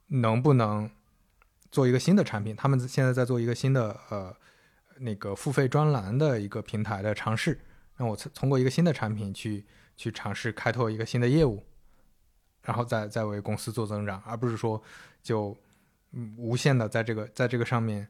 [0.08, 0.90] 能不能
[1.72, 2.56] 做一个新的产品？
[2.56, 4.36] 他们现在在做一个新的呃
[5.00, 7.60] 那个付费专栏的一个平台的尝试，
[7.96, 9.66] 让我通过一个新的产品去
[9.96, 11.64] 去尝试开拓一个新的业务，
[12.64, 14.82] 然后再再为公司做增长，而不是说
[15.22, 15.56] 就
[16.38, 18.08] 无限的在这个在这个上面。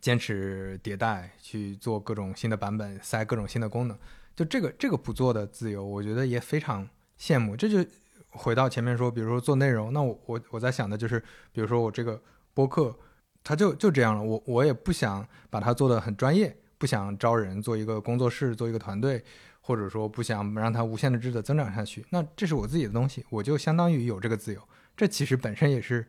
[0.00, 3.98] 坚持迭代去做各种新的版本，塞各种新的功能，
[4.34, 7.56] 就这个这个不做的自由，我觉得也非常羡慕。
[7.56, 7.88] 这就
[8.30, 11.18] 回到前面说，比如说做内容，那我我我在想的就是，
[11.52, 12.20] 比如说我这个
[12.54, 12.96] 播客，
[13.42, 19.24] 它就就这样了，我我也不想把它做的很专业，不想招人做一个工作室，做一个团队，
[19.60, 22.04] 或者说不想让它无限的质的增长下去。
[22.10, 24.60] 那这是我自己的东西，我就相当于有这个自由。
[24.96, 26.06] 这其实本身也是。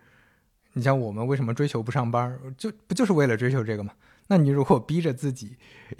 [0.78, 3.91] 你像我们为什么追求不上班，就不就是为了追求这个吗？
[4.28, 5.55] 那你如果逼着自己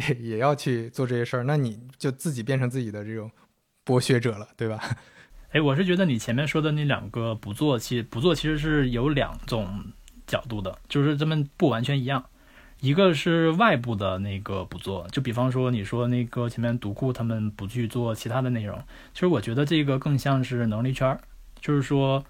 [0.10, 3.32] 也也要去做这些事儿，那你就自己变成自己的这种
[3.86, 4.80] 剥削者了，对吧？
[5.52, 9.84] 哎，我是觉得你前面说的那两个不做，其实不做其实是有两种
[10.28, 12.24] 角度的，就是这么不完全一样。
[12.82, 18.78] 一个是外部的那个不做，就比方说你说那个前面读库他们不去做其他的内容，
[19.14, 21.20] 其实我觉得这个更像是能力圈儿，
[21.60, 22.24] 就是说。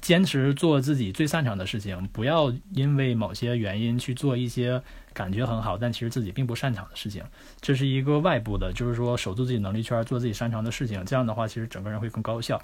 [0.00, 4.82] 坚持做自己最擅长的事情，不要因为某些原因去做一些
[5.12, 7.22] 感觉很好，但其实自己并不擅长的事情。
[7.60, 11.04] 这是一个外部的，就是说守住自己能力圈，做自己擅长的事情。
[11.04, 12.60] 这样的话，其实整个人会更高效。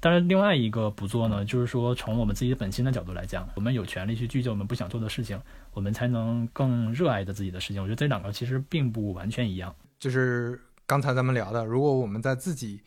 [0.00, 5.40] 但是另外一个不做呢，就是说从我们自己本心的角度来讲，我们有权利去拒绝我们不想做的事情，
[5.72, 7.82] 我们才能更热爱的自己的事情。
[7.82, 9.74] 我觉得这两个其实并不完全一样。
[9.98, 12.80] 就是刚才咱们聊的，如果我们在自己。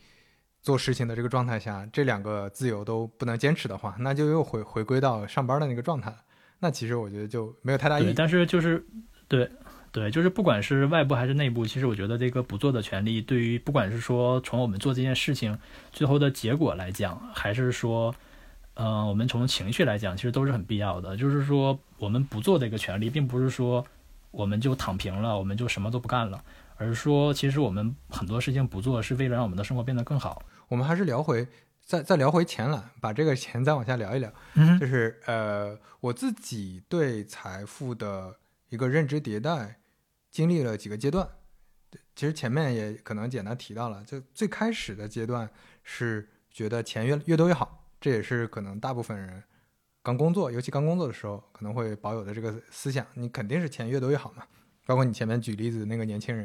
[0.64, 6.10] 做事情的这个状态下，这两个自由都不能坚持的话，那就又回回归到上班的那个状态。
[6.58, 8.14] 那其实我觉得就没有太大意义。
[8.16, 8.82] 但是就是，
[9.28, 9.50] 对
[9.92, 15.58] 对，就是不管是外部还是内部，其实我觉得这个不做的权利，对于不管是说从我们做这件事情
[15.92, 18.14] 最后的结果来讲，还是说，
[18.76, 21.14] 嗯，我们从情绪来讲，其实都是很必要的。
[21.14, 23.84] 就是说，我们不做这个权利，并不是说
[24.30, 26.42] 我们就躺平了，我们就什么都不干了，
[26.78, 30.42] 而是说，其实我们很多事情不做，是为了让我们的生活变得更好。
[30.68, 31.46] 我们还是聊回，
[31.84, 34.32] 再再聊回钱来， 把这个钱再往下聊一聊。
[34.54, 38.38] 嗯就是呃，我自己对财富的
[38.68, 39.80] 一个认知迭代，
[40.30, 41.28] 经历了几个阶段。
[42.16, 45.48] 其实前面也可能简单提到了，就最开始的阶段
[45.82, 49.42] 是觉得钱越越多越好，这也是可能大部分人
[50.02, 54.44] 刚工作，尤其刚工作的时候可能会保有的这个思想，你肯定是钱越多越好嘛。
[54.86, 56.44] 包括你前面举例子那个年轻人，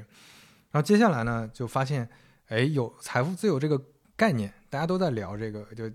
[0.71, 2.09] 然后接下来呢，就发现，
[2.47, 3.79] 哎，有财富自由这个
[4.19, 5.89] 概念，大家都在聊这个，就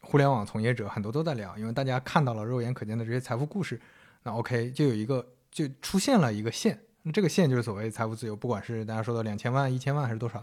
[0.00, 3.78] 互联网从业者很多都在聊，因为大家看到了肉眼可见的这些财富故事，
[4.22, 10.42] 那 OK 就有一个就出现了一个线，那这个线就是所谓财富自由，不管是大家说的两千万、一千万还是多少，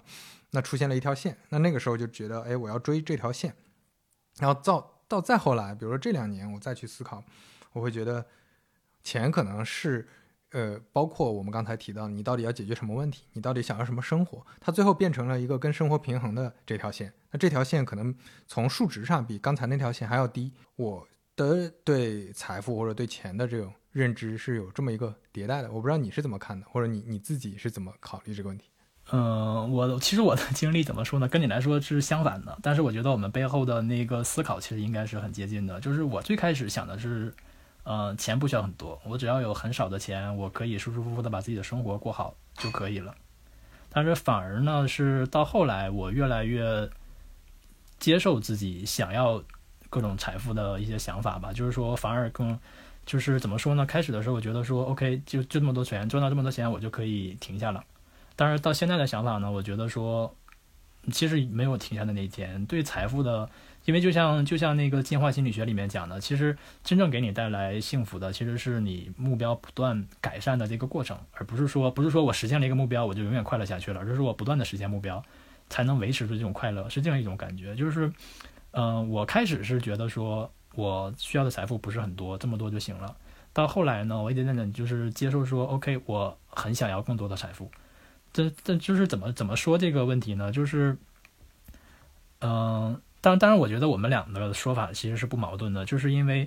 [0.51, 3.51] 那出现了一条线，那那个时候就觉得，哎，我要追这条线，
[4.37, 7.23] 然后到到再后来，比如说这两年我再去思考，
[7.71, 8.23] 我会觉得
[9.03, 10.07] 钱可能是。
[10.53, 13.23] 呃，包括我们刚才提到，你到底要解决什么问题？
[13.33, 14.45] 你到底想要什么生活？
[14.61, 17.11] 它最后变成了一个跟生活平衡的这条线。
[17.31, 18.13] 那这条线可能
[18.45, 20.53] 从数值上比刚才那条线还要低。
[20.75, 25.71] 我的对财富或者对钱的这种认知是有这么一个迭代的。
[25.71, 28.65] 我不知道你是怎么看的，或者你你自己是怎么考虑这个问题？
[29.11, 31.27] 嗯，我其实我的经历怎么说呢？
[31.27, 35.79] 跟你来说是相反的，但是我觉得我们背后的那个思考其实应该是很接近的。
[35.81, 37.33] 就是我最开始想的是。
[37.83, 43.13] 呃，钱不需要很多，我只要有很少的钱，我可以舒舒服服的把自己的生活过好就可以了。
[43.89, 46.89] 但是反而呢，是到后来我越来越
[47.99, 49.43] 接受自己想要
[49.89, 52.57] 各种财富的一些想法吧，就是说反而更
[53.05, 53.85] 就是怎么说呢？
[53.85, 57.83] 开始的时候我觉得说 OK，就就这么多钱，赚到这么多钱我就可以停下了。
[58.37, 60.33] 但是到现在的想法呢，我觉得说
[61.11, 63.49] 其实没有停下的那一天，对财富的。
[63.85, 75.21] 因为就像就像那个进化心理学里面讲的，其实真正给你带来幸福的，其实是你目标不断改善的这个过程，而不是说不是说我实现了一个目标我就永远快乐下去了，而是我不断的实现目标，
[75.69, 77.75] 才能维持住这种快乐，是这样一种感觉。
[77.75, 78.09] 就是，
[78.71, 83.13] 嗯，我开始是觉得说我需要的财富不是很多，这么多就行了。
[83.51, 87.69] 到后来呢，我一点点就是接受说，OK，我很想要更多的财富。
[88.31, 90.51] 这这就是怎么怎么说这个问题呢？
[90.53, 90.97] 就是，
[92.39, 93.01] 嗯。
[93.23, 96.45] 当当然，我觉得我们俩的说法其实是不矛盾的，就是因为，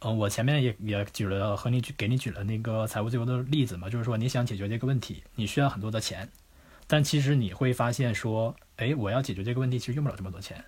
[0.00, 6.28] 呃，我前面也也举了和你举给你举了那个财务自由的例子嘛，就是说你想解决这个问题，你需要很多的钱，
[6.86, 10.62] 但其实你会发现说，哎，我要解决这个问题其实用不了这么多钱。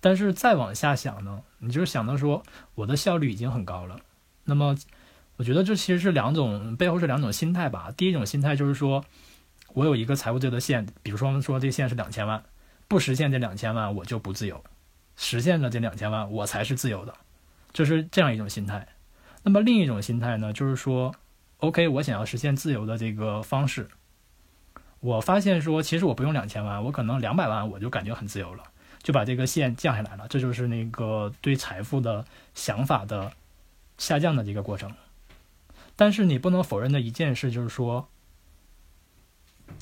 [0.00, 2.42] 但是再往下想呢，你就是想到说
[2.74, 4.00] 我的效率已经很高了，
[4.46, 4.76] 那么
[5.36, 7.92] 我觉得这其实是两种背后是两种心态吧。
[7.96, 9.04] 第一种心态就是说
[9.74, 12.42] 我有一个财务自由的线，比如说我们说这线是两千万。
[12.92, 14.54] 不实现这两千万，我就不自由；
[15.16, 17.14] 实现了这两千万，我才是自由的，
[17.72, 18.86] 就是这样一种心态。
[19.44, 21.14] 那么另一种心态呢，就是说
[21.60, 23.88] ，OK，我想要实现自由的这个方式，
[25.00, 28.62] 我发现说，其实我不用两千万，我可能两百万我就感觉很自由了，
[29.02, 30.26] 就把这个线降下来了。
[30.28, 33.32] 这就是那个对财富的想法的
[33.96, 34.92] 下降的这个过程。
[35.96, 38.06] 但是你不能否认的一件事就是说。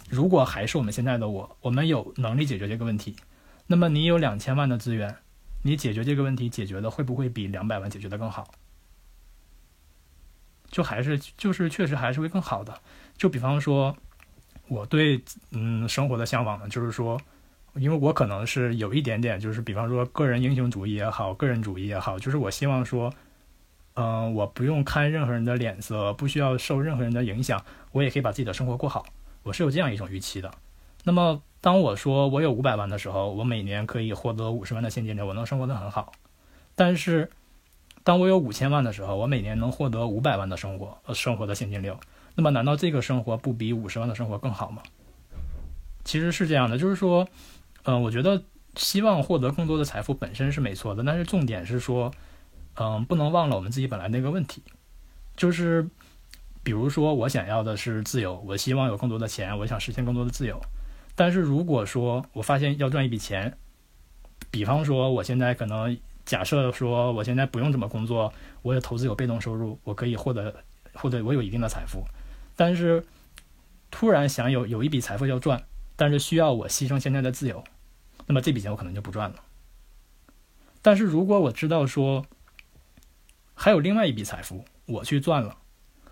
[0.09, 3.17] 如果还是我们现在的我，我们有能力解决这个问题，
[3.67, 5.17] 那么你有两千万的资源，
[5.63, 8.49] 你解决这个问题解决的会不会比两百万解决的更好？
[10.71, 12.81] 就还是就是确实还是会更好的。
[13.17, 13.97] 就比方说，
[14.69, 15.21] 我对
[15.51, 17.21] 嗯生活的向往呢，就是说，
[17.75, 23.13] 因为我可能是有一点点，就是比方说个人英雄主义也好，个人主义也好，就是我希望说，
[23.95, 29.05] 嗯，我不用看任何人的脸色，不需要受任何人的影响，我也可以把自己的生活过好。
[29.51, 30.49] 我是有这样一种预期的，
[31.03, 36.13] 那么当我说我有五百万的时候，我每年可以获得五十万的现金流，我能生活的很好。
[36.77, 37.29] 但是，
[38.05, 41.99] 当我有五千万的时候，我每年能获得五百万的生活，生活的现金流。
[42.37, 44.85] 那么，难道这个生活不比五十万的生活更好吗？
[46.05, 47.27] 其实是这样的，就是说，
[47.83, 48.45] 嗯，我觉得
[48.77, 52.13] 希望获得更多的财富本身是没错的，但是重点是说，
[52.77, 54.63] 嗯，不能忘了我们自己本来那个问题，
[55.37, 55.89] 就是。
[56.63, 60.61] 比如说，我想要的是自由，我希望有更多的钱，我想实现更多的自由。
[61.15, 63.57] 但是如果说我发现要赚一笔钱，
[64.51, 68.33] 比方说我现在可能假设说我现在不用这么工作，
[68.63, 70.55] 我有投资有被动收入，我可以获得
[70.93, 72.05] 获得我有一定的财富。
[72.57, 73.05] 但是
[73.91, 75.63] 突然想有有一笔财富要赚，
[75.97, 77.65] 但是需要我牺牲现在的自由，
[78.27, 79.37] 那么这笔钱我可能就不赚了。
[80.83, 82.25] 但是如果我知道说
[83.55, 85.57] 还有另外一笔财富，我去赚了。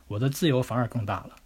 [0.09, 1.37] 我的自由反而更大了。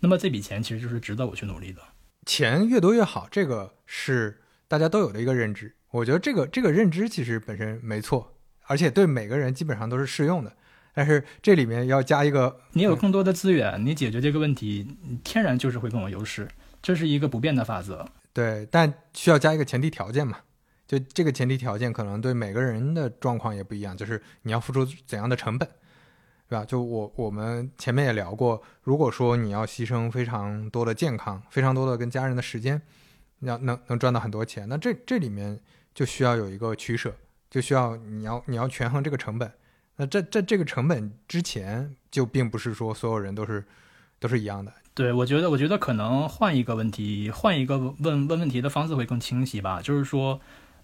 [0.00, 1.80] 那么这笔钱其实就是值得我去努力的。
[2.26, 5.74] 钱越多越好，这个是大家都有的一个认知。
[5.90, 10.56] 我觉得这个这个认知其实本身没错，而且对每个人基本上都是适用的。
[10.92, 16.48] 但是这里面要加一个，你有更多的资源，你解决这个问题，天然就是会更有优势，
[16.80, 18.06] 这是一个不变的法则。
[18.32, 20.38] 对，但需要加一个前提条件嘛？
[20.86, 25.68] 就这个前提条件可能对每个人的状况也不一样，就是你要付出怎样的成本，
[26.54, 26.64] 对吧？
[26.64, 32.80] 就我我们前面也聊过，如果说你要牺牲非常多的健康，非常多的跟家人的时间，
[33.40, 35.58] 要能能赚到很多钱，那这这里面
[35.92, 37.12] 就需要有一个取舍，
[37.50, 39.50] 就需要你要你要权衡这个成本。
[39.96, 43.64] 那这这这个成本之前就并不是说所有人都是
[44.20, 44.72] 都是一样的。
[44.94, 49.82] 对，我觉得我觉得可能换一个问题，换一个问问问题的方式会更清晰吧。
[49.82, 50.40] 就是说，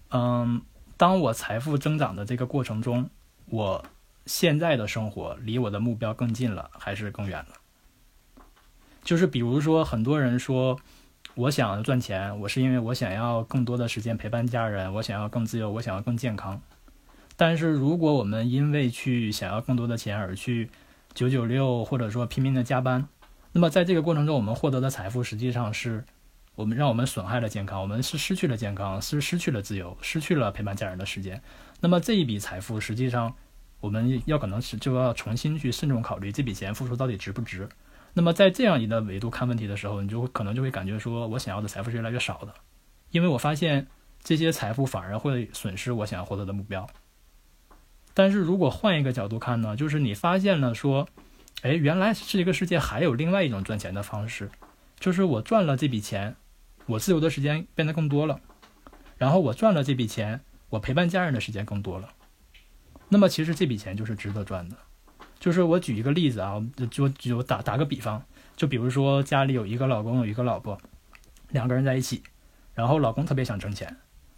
[0.09, 0.61] 嗯，
[0.97, 3.09] 当我财富增长的这个过程中，
[3.45, 3.85] 我
[4.25, 7.55] 现在的生活离我的目标更近了，还是更远了？
[9.03, 10.79] 就是比如说，很多人说，
[11.33, 16.61] 我想赚钱，我是因为我想要更多的时间陪伴家人，我想要更自由，我想要更健康。
[17.35, 20.69] 但是，如果我们因为去想要更多的钱而去
[21.13, 23.07] 九九六，或者说拼命的加班，
[23.51, 26.05] 那么在这个过程中，我们获得的财富实际上是
[26.53, 31.41] 我们让我们损害了健康，我们是失去了健康，是失去了自由，失去了陪伴家人的时间。
[31.79, 33.35] 那么这一笔财富，实际上
[33.81, 37.67] 我们要可能是就要重新去慎重考虑这笔钱付出到底值不值。
[38.13, 42.53] 那么在这样一个维度看问题的时候，你就会可能就会感觉说我想要的财富是越来越少的，
[43.09, 43.87] 因为我发现
[44.23, 46.87] 这些财富反而会损失我想要获得的目标。
[48.13, 51.07] 但是如果换一个角度看呢，就是你发现了说，
[51.61, 54.51] 哎，原来这个世界还有另外一种赚钱的方式，
[54.99, 56.35] 就是我赚了这笔钱，
[56.87, 58.41] 我自由的时间变得更多了，
[59.17, 62.09] 然后我赚了这笔钱，我陪伴家人的时间更多了，
[63.11, 64.77] 那么其实这笔钱就是值得赚的。
[65.37, 68.23] 就是我举一个例子啊，就就打打个比方，
[68.55, 70.79] 就比如说家里有一个老公有一个老婆，
[71.49, 72.23] 两个人在一起，
[72.73, 73.97] 然后老公特别想挣钱，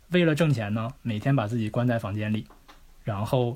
[0.10, 2.48] 为了挣钱呢，每天把自己关在房间里。
[3.04, 3.54] 然后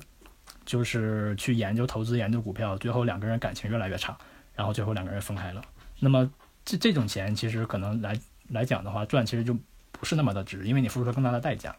[0.66, 4.14] 就是去研究投资、研究股票，最后两个人感情越来越差，
[4.54, 5.62] 然后最后两个人分开了。
[6.00, 6.30] 那么
[6.66, 8.14] 这这种钱其实可能来
[8.50, 9.56] 来讲的话，赚其实就
[9.90, 11.74] 不是那么的值，因为你付出了更大的代价。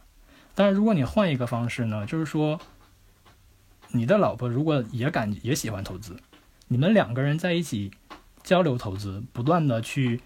[0.56, 2.60] 但是如果你换一个方式呢，就是说
[3.92, 6.16] 你的老婆如果也感也喜欢投资，
[6.68, 7.92] 你们两个人在一起
[8.44, 10.22] 交流投资，不断的去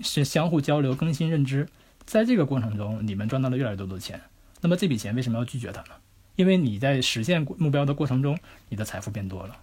[0.00, 1.68] 是相互交流、更新认知，
[2.04, 4.20] 在这个过程中，你们赚到了越来越多的钱。
[4.60, 5.94] 那么这笔钱为什么要拒绝他呢？
[6.36, 8.38] 因为你在实现目标的过程中，
[8.68, 9.56] 你的财富变多了，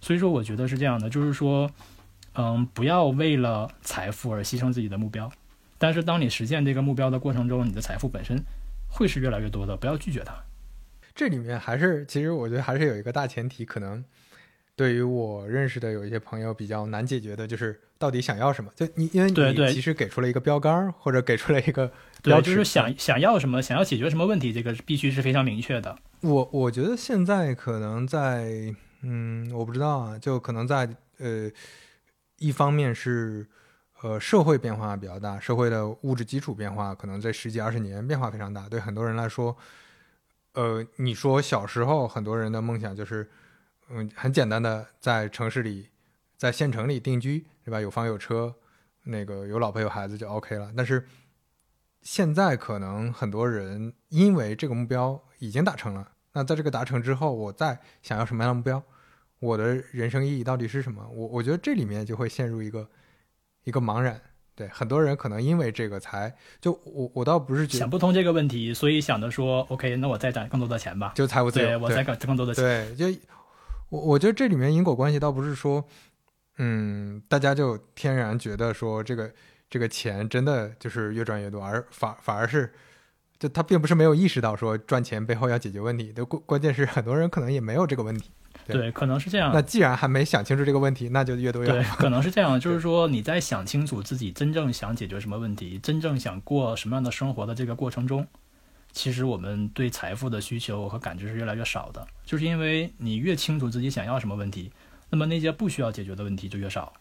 [0.00, 1.70] 所以说我觉得是这样的，就是说，
[2.34, 5.30] 嗯，不要为了财富而牺牲自己的目标，
[5.78, 8.42] 但是当你实现这个目标的过程中，你的财富本身
[8.88, 10.34] 会是越来越多的，不要拒绝它。
[11.14, 14.04] 这里面还是，其实我觉得还是有一个大前提，可能
[14.74, 18.70] 对于我认识的有一些朋友比较难解决的，就是到底想要什么？
[18.74, 21.92] 就你因为你其实给出了一个标杆，或者给出了一个。
[22.22, 25.96] 对，就是想想要什么，想要解决什么问题，这个必须是非常明确的。
[26.20, 30.88] 我我觉得现在可能在，嗯，我不知道啊，就可能在
[31.18, 31.50] 呃，
[32.38, 33.44] 一方面是
[34.02, 38.68] 呃社会变化比较大，社会的物质基础变化可能在十几二十年变化非常大。
[38.68, 39.56] 对很多人来说，
[40.54, 43.30] 呃，你说小时候很多人的梦想就是，
[43.88, 45.88] 嗯，很简单的在城市里，
[46.36, 47.80] 在县城里定居，对吧？
[47.80, 48.54] 有房有车，
[49.04, 50.70] 那个有老婆有孩子就 OK 了。
[50.76, 51.06] 但是
[52.02, 58.82] 现在可能很多人因为这个目标已经达成了，那在这个达成之后，我再想要什么样的目标？
[59.38, 61.08] 我的人生意义到底是什么？
[61.08, 62.88] 我我觉得这里面就会陷入一个
[63.64, 64.20] 一个茫然。
[64.54, 72.64] 对很多人可能因为这个才就我我倒不是想不通这个问题，所以想着说，OK，那我再赚更多的钱吧，就财务自由，我再赚更多的钱。
[72.96, 73.20] 对，就
[73.88, 75.84] 我我觉得这里面因果关系倒不是说，
[76.58, 79.32] 嗯，大家就天然觉得说这个。
[79.72, 82.70] 这个钱真的就是越赚越多，而反反而是，
[83.38, 88.30] 就他并不是没有意识到说赚钱背后要解决问题，的关关键是很多人可能也没有这个问题。
[88.66, 89.50] 对，可能是这样。
[89.52, 91.96] 那既然还没想清楚这个问题，那就越多越好。
[91.96, 98.26] 对可能是这样， 就是说你在想清楚自己真正想解决什么问题，真正想过什么样的生活的这个过程中，
[98.92, 104.70] 其实我们对财富的需求和感知是越来越少的，就是因为你越清楚自己想要什么问题，
[105.10, 106.92] 那么那些不需要解决的问题就越少。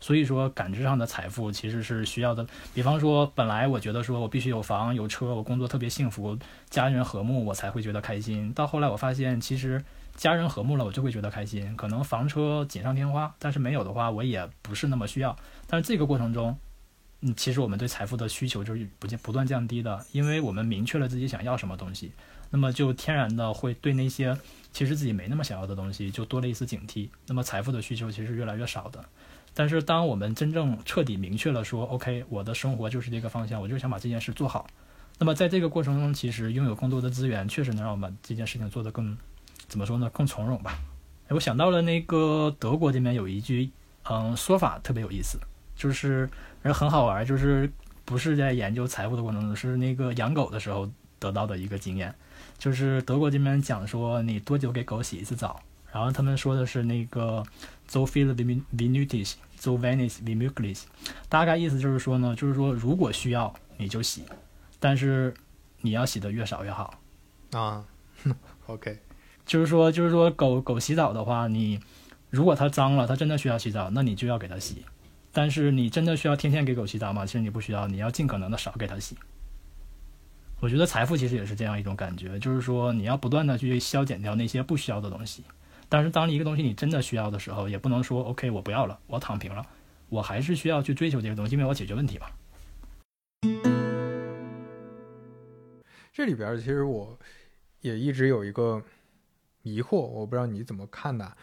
[0.00, 2.46] 所以说，感知上的财富其实是需要的。
[2.72, 6.38] 比方说，本来我觉得说我必须有房有车，我工作特别幸福，
[6.70, 8.52] 家人和睦，我才会觉得开心。
[8.52, 9.84] 到后来我发现，其实
[10.18, 11.74] 家人和睦了，我就会觉得开心。
[11.76, 15.34] 可能房车锦上添花，但是没有的话，我也不是那么需要。
[15.68, 16.58] 但是这个过程中，
[17.20, 22.12] 嗯，其实我们对财富的需求就是不不断降低的，因为我们明确了自己想要什么东西。
[22.50, 24.36] 那么就天然的会对那些
[24.72, 27.08] 其实自己没那么想要的东西就多了一丝警惕。
[27.26, 29.04] 那么财富的需求其实越来越少的。
[29.54, 34.66] 但是当我们真正彻底明确了说，OK，我的生活就是这个方向，我就想把这件事做好。
[35.18, 39.18] 那么在这个过程中，其实拥有更多的资源，确实能让我们这件事情做得更，
[39.68, 40.10] 怎么说呢？
[40.10, 40.78] 更从容吧。
[41.28, 43.70] 哎，我想到了那个德国这边有一句，
[44.08, 45.38] 嗯，说法特别有意思，
[45.76, 46.28] 就是
[46.64, 47.70] 很好玩，就是
[48.04, 52.14] 不是在研究财富的过程中，是那个养狗的时候得到的一个经验，
[52.58, 55.60] 就是德国这边讲说，你多久给狗洗一次澡？
[55.92, 57.42] 然后他们说的是那个
[57.86, 58.44] “so feel the
[58.74, 59.34] minutis”。
[59.60, 60.86] So Venice v i m u c l i s
[61.28, 64.22] 大概意思就是说呢，就是说如果需要你就洗，
[64.78, 65.34] 但是
[65.80, 66.94] 你要洗的越少越好
[67.50, 67.84] 啊。
[68.66, 69.00] OK，
[69.48, 71.80] 就是说就是说狗狗洗澡的话，你
[72.28, 74.84] 如果它脏了，它真的需要洗澡，那你就要给它洗。
[75.32, 77.24] 但是你真的需要天天给狗洗澡吗？
[77.24, 79.16] 其实你不需要，你要尽可能的少给它洗。
[80.60, 85.42] 我觉得财富其实也是这样一种感觉，就是说你要不断的去消减掉那些不需要的东西。
[85.88, 89.64] 但是，当一个东西你真的需要的时候，也不能说 “OK，我不要了，我躺平了”，
[90.10, 92.26] 我还是需要去追求这个东西，因为我解决问题嘛。
[96.12, 97.16] 这里边其实我
[97.80, 98.82] 也一直有一个
[99.74, 101.36] 疑惑，我不知道你怎么看的。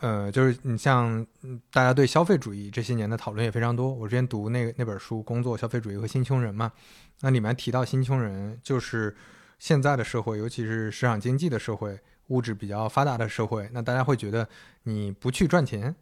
[0.00, 1.26] 呃，就是你像
[1.70, 3.92] 大家对消费主义这些年的讨论也非常多。
[3.92, 6.72] 我之前读那那本书《工作、消费主义和新穷人》嘛，
[7.20, 9.16] 那里面提到新穷人就是
[9.58, 11.98] 现在的社会，尤其是市场经济的社会。
[12.28, 14.48] 物质比较发达的社会，那大家会觉得
[14.84, 15.94] 你不去赚钱，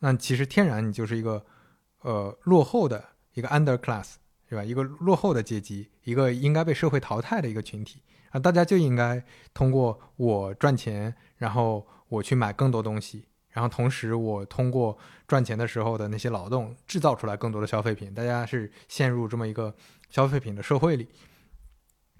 [0.00, 1.44] 那其实天然你就是一个
[2.00, 3.04] 呃落后的
[3.34, 4.14] 一个 underclass，
[4.48, 4.64] 是吧？
[4.64, 8.38] 一个落后的阶级，一个应该被社会淘汰的一个群体啊！
[8.38, 9.22] 大家就应该
[9.54, 19.74] 通过我赚钱，然后我去买更多东西，然后同时我通过赚钱的时候的那些劳动制造出来更多的消费品，大家是陷入这么一个
[20.10, 21.08] 消费品的社会里。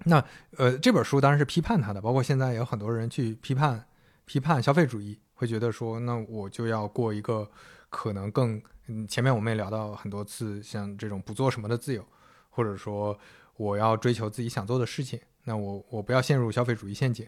[0.05, 0.23] 那
[0.57, 3.85] 呃，这本书当然是批判他的，包括现在有很多人去批判
[4.25, 7.49] 批判消费主义，会觉得说，那我就要过一个
[7.89, 12.03] 可能更嗯，前面我们也聊到很多次，像这种不做什么的自由，
[12.49, 13.19] 或者说
[13.57, 15.19] 我要追求自己想做的事情，
[15.49, 17.25] 那我我不要陷入消费主义陷阱。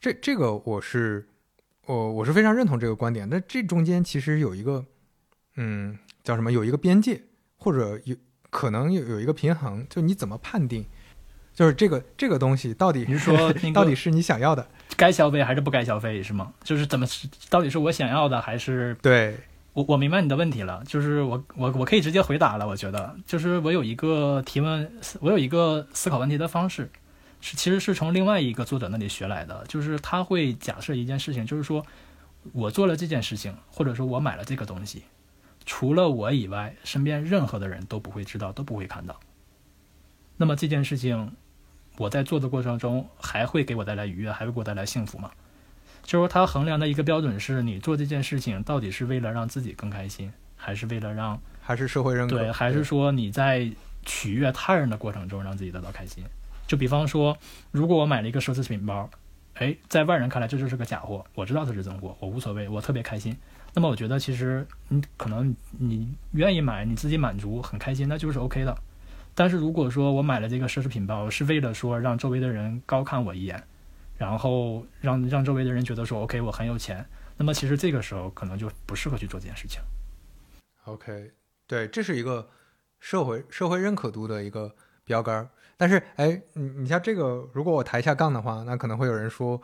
[0.00, 1.24] 这这个我是
[1.86, 4.84] 我我是非常认同这个观点，那这中间其实有一个
[5.54, 7.22] 嗯叫什么，有一个边界，
[7.58, 8.16] 或者有
[8.50, 10.84] 可能有有一个平衡，就你怎么判定？
[11.54, 14.66] 就是这个这个东西到底你是说 到底是你想要的，
[14.96, 16.52] 该消费还是不该消费是吗？
[16.64, 17.06] 就是怎么
[17.48, 19.38] 到底是我想要的还是对
[19.74, 22.66] 我我明白你的问题了，就是我我我可以直接回答了。
[22.66, 24.90] 我觉得就是我有一个提问，
[25.20, 26.90] 我有一个思考问题的方式，
[27.40, 31.84] 是其实是从另外一个作者那里学来的，就是他会假设一件事情，就是说
[32.52, 35.04] 我做了这件事情，或者说我买了这个东西，
[35.64, 39.18] 除了我以外，身边任何的人都不会知道，都不会看到。
[40.36, 41.32] 那么这件事情，
[41.96, 45.30] 我在做的过程中还会给我带来愉悦，还会给我带来幸福吗？
[46.02, 52.38] 就是说，他衡量的一个标准是你做这件事情到底是为了让自己更开心，还是为了让还是社会认可？
[52.38, 53.70] 对，还是说你在
[54.04, 56.24] 取悦他人的过程中让自己得到开心？
[56.70, 57.36] 就比方说，
[57.72, 59.10] 如果我买了一个奢侈品包，
[59.54, 63.36] 哎，在外人看来这就是个假货，我知道它是真货，我无所谓，我特别开心。
[63.74, 68.72] 那么我觉得其实你可能你愿意买，你自己满足很开心，那就是 OK 的。
[69.34, 73.60] 但是如果说我买了这个奢侈品包是为了说让周围的人高看我一眼，
[74.16, 77.04] 然后让让周围的人觉得说 OK 我很有钱，
[77.36, 79.80] 那么其实这个时候可能就不适合去做这件事情。
[80.84, 81.32] OK，
[81.66, 82.48] 对，这是一个
[83.00, 85.50] 社会社会认可度的一个标杆。
[85.80, 89.58] 但是哎，你你像这个，如果我抬一下杠的话，那可能会有人说，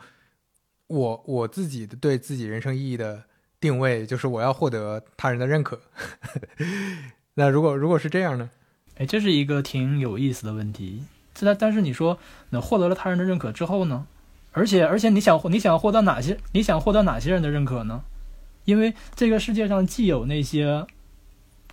[0.87, 3.23] 我我自己对自己人生意义的
[3.59, 5.79] 定位就是我要获得他人的认可。
[7.35, 8.49] 那如果如果是这样呢？
[8.97, 11.03] 哎，这是一个挺有意思的问题。
[11.39, 12.17] 但但是你说，
[12.49, 14.07] 那获得了他人的认可之后呢？
[14.53, 16.39] 而且而且，你想你想获得哪些？
[16.51, 18.03] 你想获得哪些人的认可呢？
[18.65, 20.83] 因为这个世界上既有那些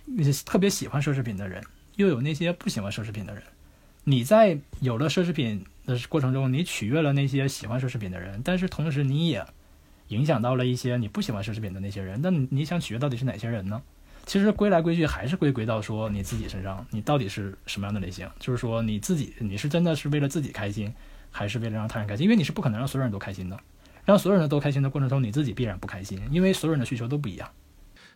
[0.05, 1.63] 那些特别喜欢奢侈品的人，
[1.95, 3.41] 又有那些不喜欢奢侈品的人。
[4.05, 9.45] 你在有了奢侈品的过程中，你取悦了那些喜欢奢侈品的人，但是同时你也
[10.09, 12.19] 影响到了一些你不喜欢奢侈品的那些人。
[12.21, 13.81] 那你想取悦到底是哪些人呢？
[14.27, 18.29] 其实归来归去还是归归到说你自己身上，你到底是什么样的类型？
[18.39, 20.93] 就是说你自己，你是真的是为了自己开心，
[21.31, 22.23] 还是为了让他人开心？
[22.23, 23.59] 因为你是不可能让所有人都开心的，
[24.03, 27.49] 让所有人都开心的过程中，你自己必然不开心，因为所有人的需求都不一样。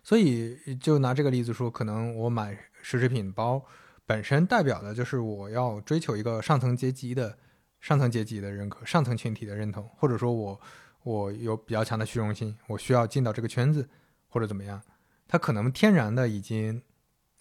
[0.03, 3.63] 所以就拿这个例子说，可能我买奢侈品包
[4.09, 7.37] 本身代表的就是我要追求一个上层阶级的
[7.79, 10.59] 上层阶级的认可，上层群体的认同，或者说我
[11.03, 13.87] 我有比较强的虚荣心，我需要进到这个圈子，
[14.27, 14.81] 或者怎么样。
[15.27, 16.81] 他可能天然的已经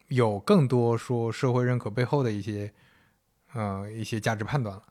[0.08, 2.70] 有更多说社会认可背后的一些，
[3.54, 4.82] 呃，一些价值判断了。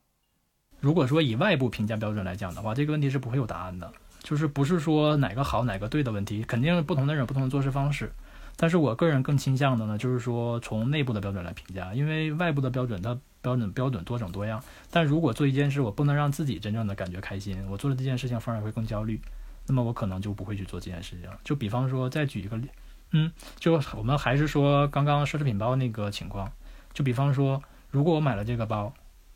[0.80, 8.12] 如果说以外部评价标准来讲的话，这个问题是不会有答案的，就是不是说哪个好哪个对的问题，肯定不同的人有不同的做事方式。
[8.60, 14.62] 但是我个人更倾向的呢，就是说从内部的标准来评价，因为外部的标准它标准标准多种多样。
[14.90, 19.22] 但如果做一件事，我不能让自己真正的感觉开心，我做了这件事情反而会更焦虑，
[19.68, 21.30] 那么我可能就不会去做这件事情。
[21.44, 22.68] 就比方说，再举一个例，
[23.12, 26.52] 嗯，就我们还是说刚刚奢侈品包那个情况，
[26.94, 28.92] 就比方说，如果我买了这个包，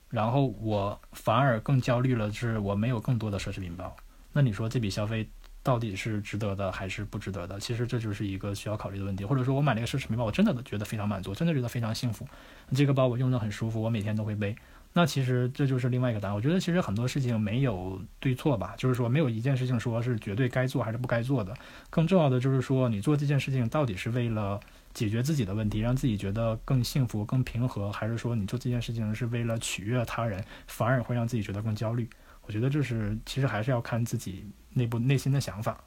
[0.09, 3.95] 然后我反而更焦虑了，是我没有更多的奢侈品包，
[4.33, 5.29] 那你说这笔消费？
[5.63, 7.59] 到底是值得的还是不值得的？
[7.59, 9.23] 其实这就是一个需要考虑的问题。
[9.23, 12.27] 或者说我买了一个奢侈品包，我真的觉得非常满足，真的觉得非常幸福。
[12.73, 14.55] 这个包我用着很舒服，我每天都会背。
[14.93, 16.35] 那其实这就是另外一个答案。
[16.35, 21.55] 我觉得其实很多事情没有对错吧，就是说没有一件事情说是绝对该做还是不该做的。
[21.89, 24.59] 更重要的就是说，你做这件事情到底是为了
[24.93, 32.09] 解决自己的问题，让自己觉得更幸福、更平和，还是说你做这件事情是为了取悦他人，反而会让自己觉得更焦虑？
[32.41, 34.43] 我觉得这是其实还是要看自己。
[34.73, 35.83] 内部内心的想法，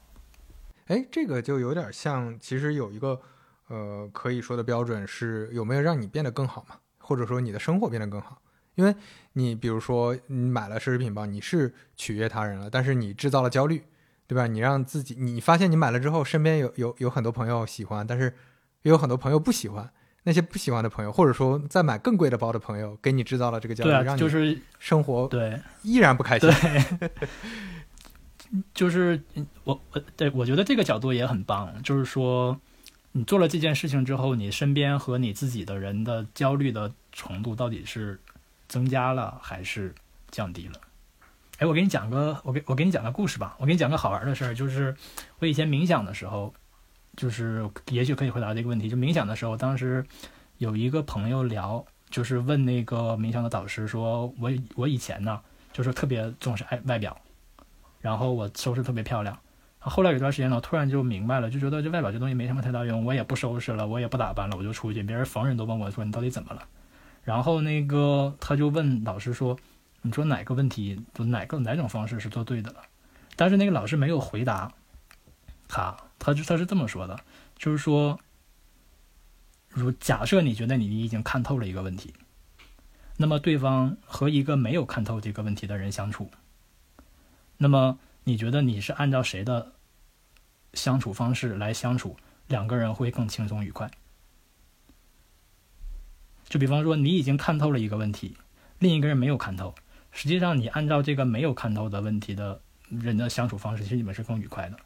[0.87, 3.19] 哎，这个就有点像，其实有一个
[3.67, 8.41] 呃可以说的标准是有没有让你变得更好嘛，或者说你的生活变得更好。
[8.75, 8.93] 因为
[9.33, 13.81] 你比如说你买了奢侈品包，你是取悦他人了，但是你制造了焦虑，
[14.27, 14.47] 对吧？
[14.47, 18.25] 你让自己，你发现你买了之后，身边有有有很多朋友喜欢，但是
[18.81, 19.89] 也有很多朋友不喜欢。
[20.27, 26.49] 那些不喜欢的朋友，或者说在买更贵的包的朋友，给你制造了这个焦虑，让你就是生活对依然不开心。
[28.73, 29.21] 就是
[29.63, 32.59] 我我对我觉得这个角度也很棒，就是说
[33.11, 38.19] 你做了这件事情之后，你身边和你自己的人的焦虑的程度到底是
[38.67, 39.93] 增加了还是
[40.31, 40.73] 降低了？
[41.57, 44.93] 哎，我给你讲个我给我给你讲个故事吧，我给你讲个好玩的事儿，就是
[45.39, 46.53] 我以前冥想的时候，
[47.15, 48.89] 就是也许可以回答这个问题。
[48.89, 50.05] 就冥想的时候，当时
[50.57, 55.39] 有一个朋友聊，就是问那个冥想的导师说，我我以前呢，
[55.71, 57.17] 就是特别重视爱外表。
[58.05, 59.35] 然后我收拾特别漂亮，
[59.79, 66.61] 后来有段时间呢，我突然就明白了，就觉得这外表这东西没什么太大用，我也不收拾了，我也不打扮了，我就出去，别人逢人都问我说你到底怎么了？
[67.23, 69.57] 然后那个他就问老师说，
[70.03, 72.81] 你说哪个问题，哪个哪种方式是做对的了？
[73.35, 74.71] 但是那个老师没有回答
[75.67, 77.19] 他，他就他是这么说的，
[77.57, 78.19] 就是说，
[79.69, 82.13] 如假设你觉得你已经看透了一个问题，
[83.17, 86.29] 那么对方和一个没有看透这个问题的人相处。
[87.57, 89.73] 那么你觉得你是按照谁的
[90.73, 93.89] 相处方式来相处，两个人会更轻松愉快？
[96.47, 98.37] 就比方说，你已经看透了一个问题，
[98.79, 99.73] 另一个人没有看透，
[100.11, 104.77] 实际上你按照这个没有看透的问题的人的相处方式，其实你们是更愉快的。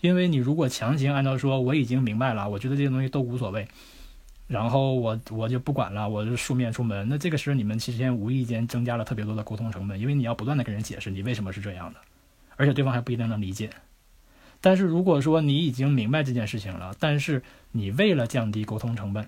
[0.00, 3.66] 因为你如果强行按照说我已经明白了，我觉得这些东西都无所谓，
[4.52, 12.00] 然后我我就不管了，我就素面出门，那这个时候你们之间无意间增加了特别多的沟通成本，因为你要不断的跟人解释你为什么是这样的。
[12.56, 13.70] 而且对方还不一定能理解，
[14.60, 19.26] 但是如果说你已经明白这件事情了，但是你为了降低沟通成本，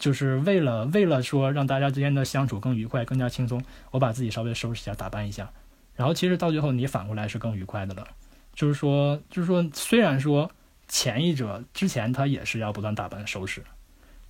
[0.00, 3.62] 就是为了为了说让大家之间的相处更愉快、更加轻松，
[3.92, 5.48] 我把自己稍微收拾一下、打扮一下，
[5.94, 8.08] 然后其实到最后你反过来是更愉快的了。
[8.52, 10.50] 就是说，就是说，虽然说
[10.88, 13.62] 前一者之前他也是要不断打扮收拾，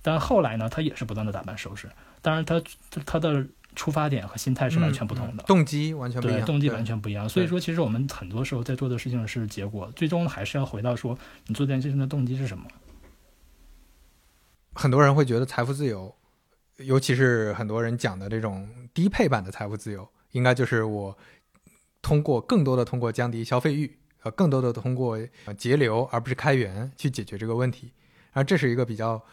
[0.01, 1.89] 但后来呢，他也是不断的打扮收拾，
[2.21, 2.61] 当然他
[3.05, 3.45] 他的。
[3.75, 7.29] 出发点和心态是完全不同的，动机完全不一样，动机完全不一样。
[7.29, 12.65] 所以说，其实我们很多时候在做的事情是结果，最终还是要回到说你做这件事情的动机是什么。
[14.73, 16.13] 很多人会觉得财富自由，
[16.77, 21.17] 尤其是很多人讲的这种低配版的财富自由，应该就是我
[22.01, 25.17] 通过更多的通过降低消费欲，呃，更多的通过
[25.57, 27.93] 节流而不是开源去解决这个问题。
[28.33, 29.23] 然后这是一个比较。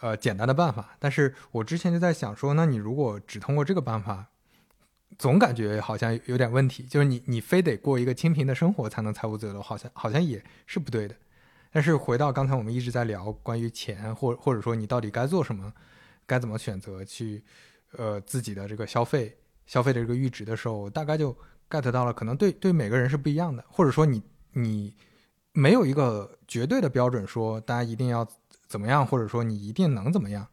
[0.00, 4.28] 呃，简单的办法，但是我之前就在想说，那你如果只通过这个办法，
[5.18, 11.16] 总感觉好像有点问题，就是你你非得过一个清贫的生活才能财务自由，好像好像也是不对的。
[11.72, 15.72] 但是回到刚才我们一直在聊关于钱，或或者说你到底该做什么，
[16.24, 17.42] 该怎么选择去，
[17.96, 19.36] 呃，自己的这个消费
[19.66, 21.36] 消费的这个阈值的时候，大概就
[21.68, 24.22] get 到了，可能对对每个人是不一样的，或者说你
[24.52, 24.94] 你
[25.52, 28.26] 没有一个绝对的标准，说大家一定要。
[28.70, 30.46] 怎么样，或者说你一定能怎么样，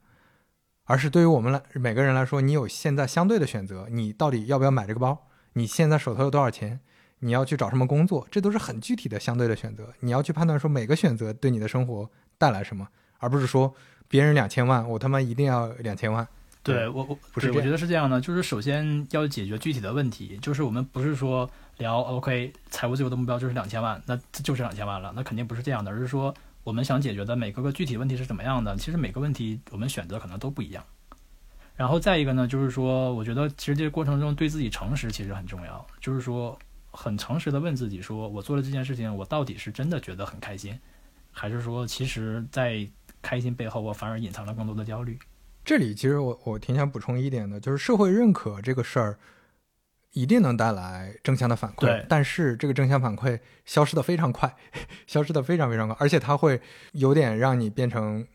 [0.86, 5.28] 而是对于我们来每个人来说，你有现在相对的选择，你到底要不要买这个包？
[5.54, 6.80] 你现在手头有多少钱？
[7.20, 8.28] 你要去找什么工作？
[8.32, 9.94] 这都是很具体的相对的选择。
[10.00, 12.10] 你要去判断说每个选择对你的生活
[12.40, 12.88] 带来什么，
[13.20, 13.72] 而不是说
[14.08, 16.28] 别人两千万，我他妈一定要两千万。
[16.64, 21.48] 对我我不是我觉得是这样的，就是首先要解决具体的问题，就是我们不是说
[21.78, 26.34] 聊 OK 财务自由的目标就是两千万，那就是两千万了，那肯定不是这样的，而是说。
[26.68, 28.76] 我们想解决的每个个具体问题是怎么样的？
[28.76, 30.84] 其实每个问题我们选择可能都不一样。
[31.78, 36.60] 然后再一个呢，就是说，我觉得其实这个过程中对自己诚实其实很重要，就是说
[36.92, 40.78] 很诚实的问自己，说我做了这件事情，我到底是真的觉得很开心，
[41.32, 42.86] 还是说其实在
[43.22, 45.18] 开心背后，我反而隐藏了更多的焦虑？
[45.64, 49.18] 这里其实我我挺想补充一点的，就是社会认可这个事儿。
[50.14, 54.56] 一定能带来正向的反馈，但是这个正向反馈消失的非常快，
[55.06, 56.60] 消失的非常非常快，而且它会
[56.94, 58.26] 有点让你变成，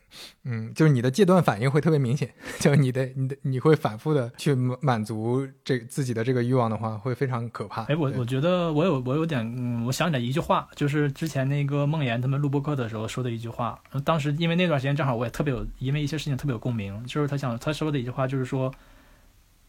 [0.44, 7.82] 嗯，就是你的戒断反应会特别明显， 就你的你的你会反复的去满足这自己的这个欲望的话，会非常可怕。
[7.84, 18.72] 哎，我我觉得我有我有点，嗯，我想起来一句话，就是之前那个梦妍他们录播课的时候说的一句话，当时因为那段时间正好我也特别有，因为一些事情特别有共鸣，就是他想他说的一句话就是说，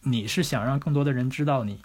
[0.02, 1.80] 你是想让更多的人知道你。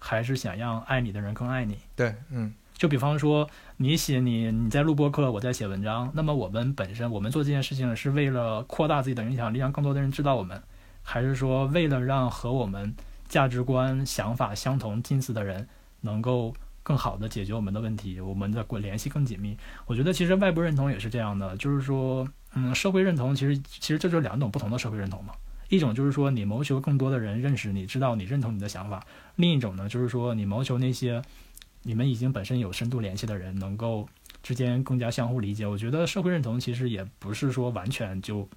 [0.00, 1.78] 还是想让爱你的人更爱你。
[1.94, 10.60] 对，嗯，就比方说你写你你在录播课，我在写文章，那么我们本身我们做这件事情是为了扩大自己的影响力，让更多的人知道我们，
[11.02, 12.92] 还是说为了让和我们
[13.28, 15.68] 价值观、想法相同、近似的人
[16.00, 19.56] 能够更好的解决我们的问题，我们的联系更紧密？
[19.86, 25.34] 我觉得其实外部认同也是这样的，就是说，嗯，社会认同其实其实这就是两种不同的社会认同嘛。
[25.70, 29.00] 一种就是说，你谋求更多的人认识你，知道你认同你的想法；
[29.36, 31.22] 另一种呢，就是说，你谋求那些
[31.84, 34.06] 你们已经本身有深度联系的人，能够
[34.42, 35.64] 之间更加相互理解。
[35.64, 38.48] 我觉得社会认同其实也不是说完全就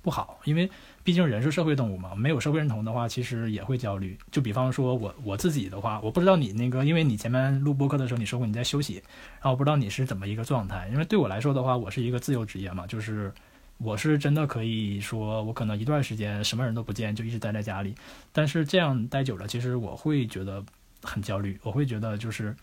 [0.00, 0.70] 不好，因为
[1.02, 2.14] 毕竟人是社会动物嘛。
[2.14, 4.16] 没有社会认同的话，其实也会焦虑。
[4.30, 9.02] 就比方说我我自己的话，我不知道你那个，因为你前面录播课的时候你说过你在休息，
[9.40, 10.88] 然后我不知道你是怎么一个状态。
[10.92, 13.34] 因为对我来说的话，我是一个自由职业嘛，就是。
[13.78, 17.94] 我是真的可以说，我可能一段时间什么人都不见，就一直待在家里。
[18.32, 20.64] 但是这样待久了，其实我会觉得
[21.02, 21.56] 很焦虑。
[21.62, 22.56] 我会觉得就是，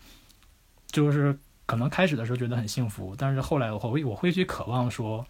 [0.88, 5.26] 就是可能开始的时候觉得很幸福，但是后来我会我会去渴望说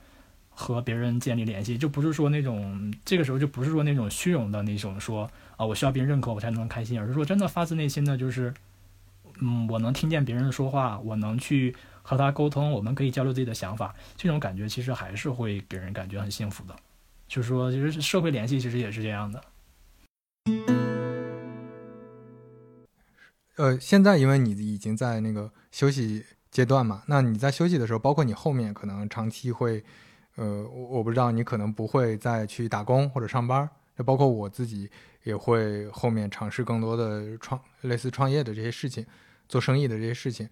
[0.51, 8.53] 和别人建立联系，就不是说那种这个时候就不是说那种虚荣的那种说啊我需要别人认可我才能开心，而是说真的发自内心的就是，
[9.39, 11.77] 嗯，我能听见别人说话，我能去。
[12.09, 16.77] 和他沟通，我们可以交流自己的想法，这种感觉其实还是会给人感觉很幸福的。
[17.27, 19.43] 就是说，其实社会联系其实也是这样的。
[23.57, 29.83] 呃，现在因为你已经在那个休息阶段嘛，那你在休息的时候，包括你后面可能长期会，
[30.37, 34.89] 呃，我我不知道你可能不会再去打工或者上班，就包括我自己
[35.25, 39.05] 也会后面尝试更多的创类似创业的这些事情，
[39.49, 40.49] 做生意的这些事情。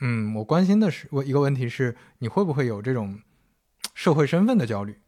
[0.00, 3.20] 嗯，我关心的是，我一个问题是，你会不会有这种
[3.94, 4.98] 社会身份的焦虑？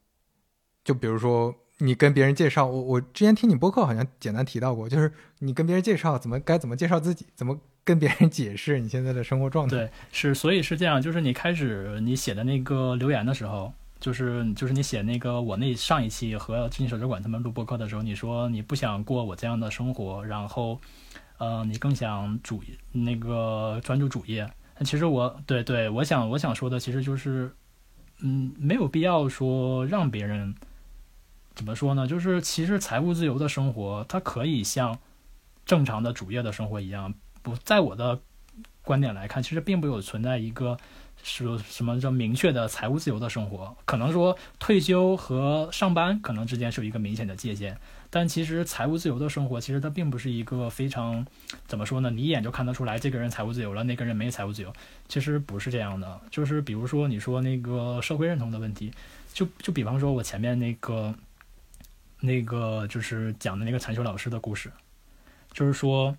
[0.83, 9.77] 就比如说，你跟别人介绍，我我之前听你播客好像简单提到过，就是你跟别人介绍怎么该怎么介绍自己，怎么跟别人解释你现在的生活状态。
[9.77, 20.81] 对，是，所以是这样，就是你开始你写的那个留言的时候，就是就是你写那个我那上一期和知心手指馆他们录播客的时候，你说你不想过我这样的生活，然后，
[21.39, 22.61] 呃，你更想主
[22.91, 24.51] 那个专注主业。
[24.85, 27.55] 其实我对对，我想我想说的其实就是，
[28.21, 30.55] 嗯，没有必要说让别人
[31.55, 32.07] 怎么说呢？
[32.07, 34.99] 就是其实财务自由的生活，它可以像
[35.67, 37.13] 正常的主业的生活一样。
[37.43, 38.21] 不，在我的
[38.83, 40.77] 观点来看，其实并没有存在一个
[41.23, 43.77] 是什么叫明确的财务自由的生活。
[43.85, 47.79] 可能说退休和上班可能之间是有一个明显的界限。
[48.13, 51.25] 但其实财务自由的生活，其实它并不是一个非常
[51.69, 52.11] 怎么说呢？
[52.11, 54.73] 你一眼就看得出来，这个人财务自由了，那个人没财务自由。
[55.07, 56.21] 其实不是这样的。
[56.29, 58.93] 就是比如说你说那个社会认同的问题，
[59.33, 61.15] 就就比方说我前面那个
[62.19, 64.73] 那个就是讲的那个禅修老师的故事，
[65.53, 66.17] 就是说，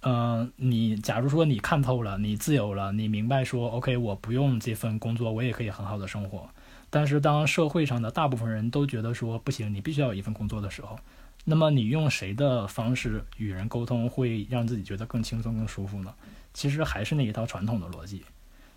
[0.00, 6.48] 嗯，你假如说你看透了，你自由了，你明白说，OK，我不用这份工作，我也可以很好的生活。
[6.90, 10.98] 但是，当社会上的大部分人都觉得说不行，你必须要有一份工作的时候，
[11.44, 16.14] 那么你用谁的方式与人沟通会让自己觉得更轻松、更舒服呢？
[16.54, 18.24] 其实还是那一套传统的逻辑，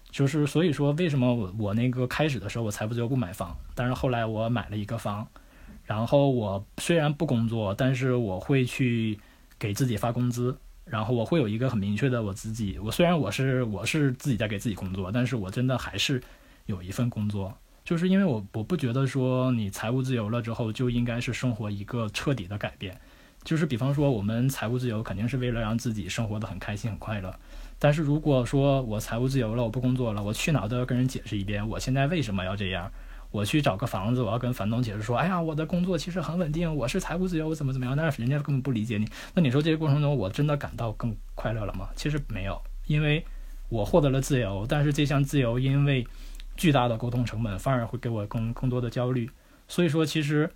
[0.09, 5.25] 就是所以说，为什么我我那个开始的时候我财富自由不买房，但是后来我买了一个房，
[5.85, 9.17] 然后我虽然不工作，但是我会去
[9.57, 16.21] 给自己发工资，然后我会有一个很明确的我自己，我虽然我是我是自己在给自己工作，但是我真的还是
[16.65, 17.57] 有一份工作。
[17.91, 22.97] 就是因为我我不觉得说你财务自由了之后就应该是生活一个彻底的改变，
[23.43, 27.35] 就是比方说我们财务自由肯定是为了让自己生活的很开心很快乐，
[27.77, 32.89] 但是如果说我财务自由了我不工作了我去哪都要跟人解释一遍我现在为什么要这样，
[33.29, 41.89] 我去找个房子我要跟房东解释说哎呀我的工作其实很稳定我是财务自由我怎么怎么样，但是人家根本不理解你，那你说这个过程中我真的感到更快乐了吗？
[41.97, 43.25] 其实没有，因为
[43.67, 46.07] 我获得了自由，但是这项自由因为。
[46.61, 49.27] 巨大的沟通成本反而会给我更更多的焦虑，
[49.67, 50.47] 所以说其实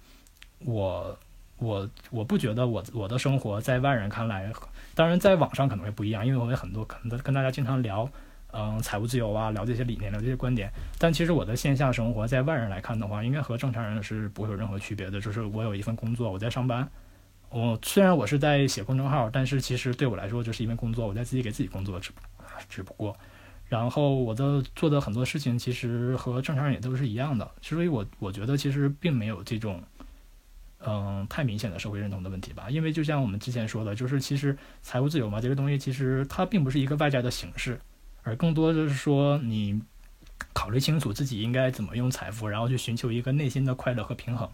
[0.59, 1.17] 我
[1.57, 4.53] 我我不觉得我我的生活在外人看来，
[4.93, 8.07] 当然在网上可能会不一样，因为我有很多可能跟大家经常聊，
[8.53, 10.69] 嗯，财务自由啊，聊这些理念，聊这些观点。
[10.99, 15.19] 但其实我的线下生活在外人来看的话，应该和正常人是不会有任何区别的。
[15.19, 16.87] 就是我有一份工作，我在上班。
[17.49, 22.11] 我虽然我是在写公众号，但是其实对我来说就是一份工作，我在自己给自己工作，只
[22.69, 23.17] 只不过，
[23.67, 27.49] 然后我的做的很多事情其实和正常人也都是一样的。
[27.61, 29.81] 所以我我觉得其实并没有这种。
[30.87, 37.79] 嗯，太明显的社会认同的问题吧，因为就像我们之前说的，就是其实财务自由嘛，这个东西其实它并不是一个外在的形式，
[38.21, 39.81] 而更多的是说你
[40.53, 44.47] 考虑清楚自己应该怎么用财富，然后去寻求一个内心的快乐和平衡。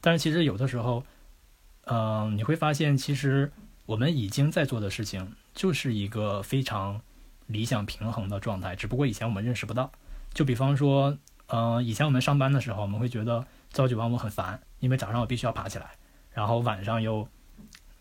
[0.00, 1.04] 但是其实有的时候，
[1.84, 3.52] 嗯，你会发现其实
[3.84, 7.02] 我们已经在做的事情就是一个非常
[7.46, 9.90] 理想平衡的状态，只不过以前我们认识不到。
[10.32, 11.16] 就比方说，
[11.46, 14.60] 嗯，以前我们上班的时候，我们会觉得朝九晚五很烦。
[14.80, 15.92] 因为早上我必须要爬起来，
[16.30, 17.26] 然后晚上又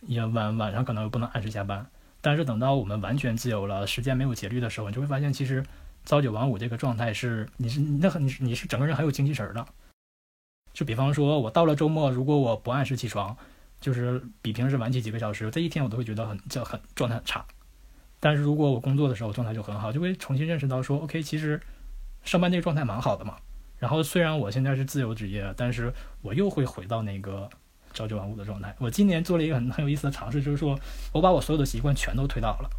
[0.01, 1.85] 也晚晚上可能又不能按时下班。
[2.19, 5.65] 但是等到我们完全自由了，时间没有节律的时候，你就会发现，其实
[6.03, 9.65] 朝九晚五这个状态是你是那很你你是整个人很有精气神的。
[10.73, 13.37] 就比方说，我到了周末，如果我不按时起床，
[13.79, 17.45] 就是比平时晚起几个小时，这一天我都会觉得很就很状态很差。
[18.23, 21.59] 但是如果我工作的时候状态就很好，就会重新认识到说，OK，其实
[22.23, 23.35] 上班那个状态蛮好的嘛。
[23.79, 27.49] 然后虽然我现在是自由职业，但是我又会回到那个
[27.93, 28.73] 朝九晚五的状态。
[28.79, 30.79] 我今年做了一个很很有意思的尝试，就是说
[31.11, 32.69] 我把我所有的习惯全都推倒了。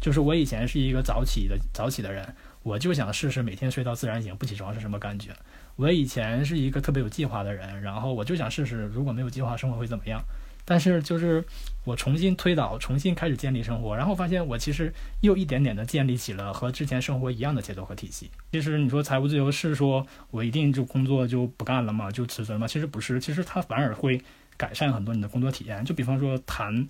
[0.00, 5.32] 就是我以前是一个早起的早起的人，我就想试试每天睡到自然醒不起床是什么感觉。
[5.76, 10.24] 我以前是一个特别有计划的人，然后我就想试试如果没有计划生活会怎么样。
[10.64, 11.44] 但是就是
[11.84, 14.90] 我重新推导，重新开始建立生活，然后发现我其实
[15.20, 18.30] 又一点点的建立起了和之前生活一样的节奏和体系。
[18.50, 22.10] 其实你说财务自由是说我一定就工作就不干了吗？
[22.10, 22.66] 就辞职了吗？
[22.66, 24.18] 其实不是，其实它反而会
[24.56, 25.84] 改善很多你的工作体验。
[25.84, 26.88] 就比方说谈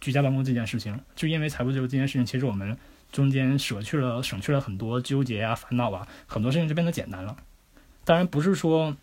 [0.00, 2.76] 居家办公这件事情，就因为财务自由这件事情，其实我们
[3.10, 7.36] 中间舍去了省去了很多纠结啊、烦恼啊，很多事情就变得简单了。
[8.04, 8.96] 当然不是说，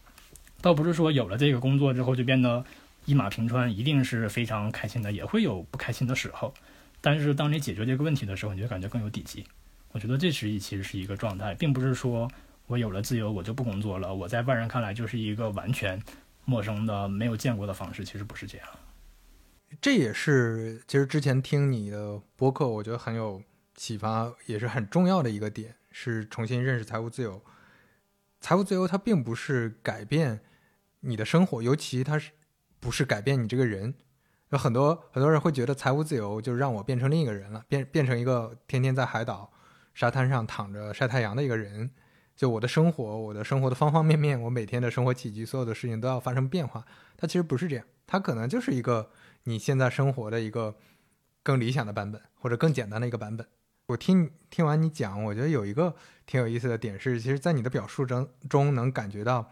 [0.62, 2.64] 倒不是说有了这个工作之后就变得。
[3.08, 6.54] 一马平川一定是非常开心的，也会有不开心的时候。
[7.00, 9.46] 但是当你解决这个问题的时候，你就感觉更有底气。
[9.94, 12.30] 我觉得这是一其实是一个状态，并不是说
[12.66, 14.14] 我有了自由我就不工作了。
[14.14, 15.98] 我在外人看来就是一个完全
[16.44, 18.68] 陌生的、没有见过的方式，其实不是这样。
[19.80, 23.42] 这也是其实之前听你的播客，我觉得很有
[23.74, 27.42] 启发，也是很重要的一个点，是重新认识财务自由。
[28.42, 30.42] 财务自由它并不是改变
[31.00, 32.32] 你的生活，尤其它是。
[32.88, 33.94] 不是改变你这个人，
[34.52, 39.52] 有很多很多人会觉得财务自由就让我变成另一个人了，变变成一个天天在海岛
[39.94, 41.92] 沙滩上躺着晒太阳的一个人。
[42.34, 46.86] 就我的生活，我的生活的方方面面，我每天的生活起居，所有的事情都要发生变化。
[47.18, 49.12] 它其实不是这样，它可能就是一个
[49.44, 50.74] 你现在生活的一个
[51.44, 53.46] 更理想的版本，或者更简单的一个版本。
[53.88, 55.94] 我听听完你讲，我觉得有一个
[56.26, 59.52] 挺有意思的点是，其实，在你的表述中中能感觉到，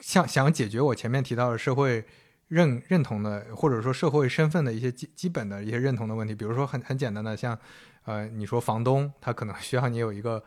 [0.00, 2.04] 像想解决我前面提到的社会。
[2.48, 7.58] 认认同的，或者说社会身份的一些基基本的一些认同的问题，比如说很很简单的，像，
[8.04, 10.42] 呃，你说房东他可能需要你有一个，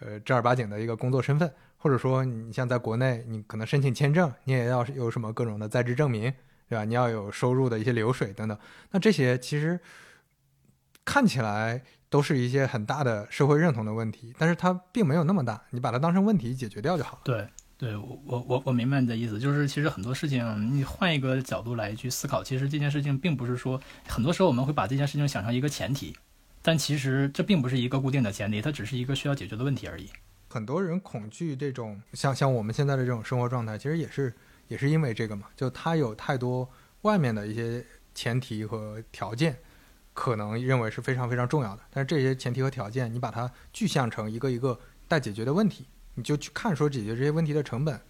[0.00, 6.32] 呃，正儿八经的一个工作身份，或者说你像在国内，你可能申请签证，你也要有什么各种的在职证明，
[6.68, 6.84] 对吧？
[6.84, 8.58] 你要有收入的一些流水等等。
[8.90, 9.78] 那这些其实
[11.04, 17.20] 看起来都是一些很大的社会认同的问题，但是它并没有那么大，你把它当成问题解决掉就好了。
[17.24, 17.48] 对。
[17.84, 23.78] 对我我我我明白你的意思，就是其实很多事情你换一个角度来去思考，其实这件事情并不是说
[24.08, 26.16] 很多时候我们会把这件事情想成一个前提，
[26.62, 30.08] 但其实这并不是一个固定的前提，它只是一个需要解决的问题而已。
[30.48, 34.32] 很多人恐惧这种像像我们现在的这种生活状态，其实也是
[34.68, 36.66] 也是因为这个嘛，就它有太多
[37.02, 39.54] 外面的一些前提和条件，
[40.14, 45.84] 可能认为是非常非常重要的，但是这些前提和条件，你把它具象成一个一个待解决的问题。
[46.14, 48.00] 你就去看说解决这些问题的成本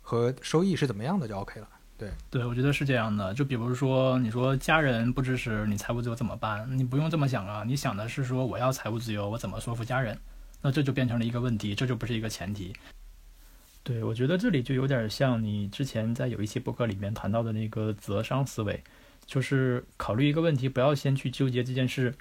[0.00, 1.68] 和收益是怎么样的就 OK 了。
[1.96, 3.32] 对对，我觉得是这样的。
[3.34, 6.66] 就比如说，你说家人不支持你财务自由怎么办？
[6.76, 10.18] 你不用这么想啊，你想的是说我要财务自由，我怎么说服家人？
[10.60, 12.74] 那这就变成了一个问题，这就不是一个前提。
[13.84, 18.82] 对，我觉得这里就有点像你之前在有一期博客里面谈到的那个择商思维，
[19.24, 22.12] 就是考虑一个问题，不要先去纠结这件事，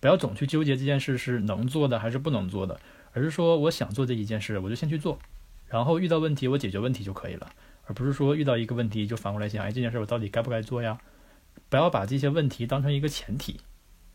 [0.00, 2.78] 不要总去纠结这件事是能做的还是不能做的。
[3.14, 5.18] 而是说，我想做这一件事，我就先去做，
[5.66, 7.48] 然后遇到问题我解决问题就可以了，
[7.86, 10.98] 而不是说遇到一个问题就反过来想，哎，这件事我到底该不该做呀？
[11.70, 13.60] 不要把这些问题当成一个前提。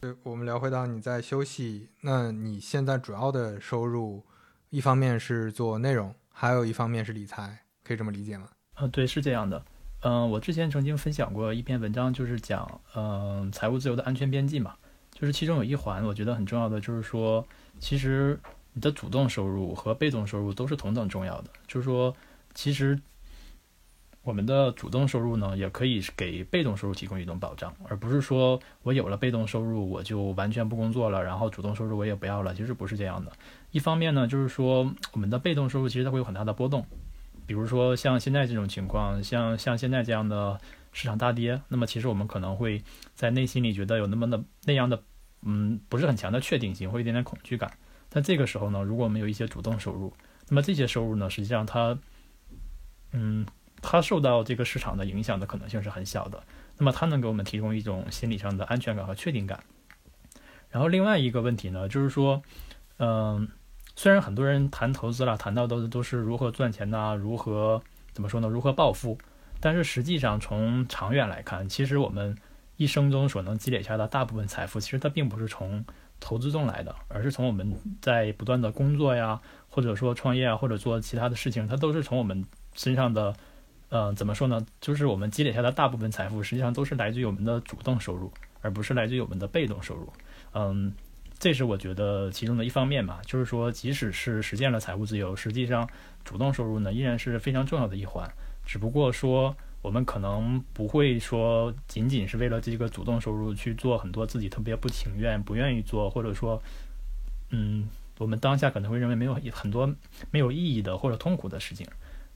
[0.02, 4.24] 对，我们聊回到你在休息，那你现在主要的收入，
[4.70, 8.50] 一方面是做内容，还有一方面是理财，可以这么理解吗？
[8.76, 9.64] 啊，对，是这样的。
[10.02, 14.76] 嗯，我之前曾经分享过一篇文章，就是讲嗯财务自由的安全边际嘛，
[15.12, 17.46] 就是其中有一环我觉得很重要的，就是说
[17.80, 18.40] 其实
[18.74, 22.16] 你的主动收入和被动收入都是同等重要的，就是说
[22.54, 23.00] 其实。
[24.22, 32.54] 我们的主动收入呢，也可以给被动收入提供一种保障，而不是说我有了被动收入，我就完全不工作了，然后主动收入我也不要了。
[32.54, 33.32] 其实不是这样的。
[33.72, 36.86] 一方面呢，就是说我们的被动收入其实它会有很大的波动，
[37.48, 40.60] 比如说像现在这种情况，像像现在这样的
[40.92, 42.84] 市场大跌，那么其实我们可能会
[43.16, 45.02] 在内心里觉得有那么的那样的，
[45.44, 47.72] 嗯，不是很强的确定性，会有一点点恐惧感。
[48.10, 50.14] 但这个时候呢，如果我们有一些主动收入，
[50.48, 51.98] 那么这些收入呢，实际上它，
[53.12, 53.46] 嗯。
[53.82, 56.44] 它受到这个市场的影响的可能性是很小的，
[56.78, 59.64] 那么它能给我们提供一种心理上的安全感和确定感。
[60.70, 62.44] 然后另外一个问题呢，就是说，
[62.98, 63.48] 嗯，
[63.96, 67.82] 虽然很多人谈投资了，谈到的都是如何赚钱呐，如何
[68.12, 69.18] 怎么说呢，如何暴富，
[69.62, 72.38] 但是实际上从长远来看，其实我们
[72.76, 75.86] 一生中所能积累下的大部分财富，其实它并不是从
[76.20, 79.40] 投资中来的，而是从我们在不断的工作呀，
[79.70, 83.34] 或者说创业啊，或者做其他的事情，它都是从我们身上的。
[83.92, 84.64] 嗯，怎么说呢？
[84.80, 90.08] 就是我们积累下的大部分财富，实际上都是来自于我们的主动收入，而不是来自于我们的被动收入。
[90.54, 90.94] 嗯，
[91.40, 93.20] 这是我觉得其中的一方面吧。
[93.26, 95.90] 就是说，即使是实现了财务自由，实际上
[96.24, 98.32] 主动收入呢依然是非常重要的一环。
[98.64, 106.62] 只不过说，我们可能不会说仅仅是为了这个主动收入去做很多自己特别不情愿、不愿意做，或者说，
[107.52, 109.94] 嗯，我们当下可能会认为没有很多
[110.32, 111.88] 没有意义的或者痛苦的事情。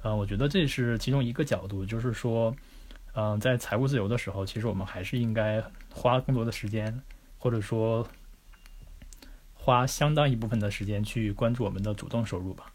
[0.03, 2.55] 嗯，我觉得这是其中一个角度，就是说，
[3.13, 7.01] 嗯，在财务自由的时候，其实我们还是应该花更多的时间，
[7.37, 8.07] 或者说
[9.53, 12.71] 花相当一部分的时间去关注我们的主动收入吧。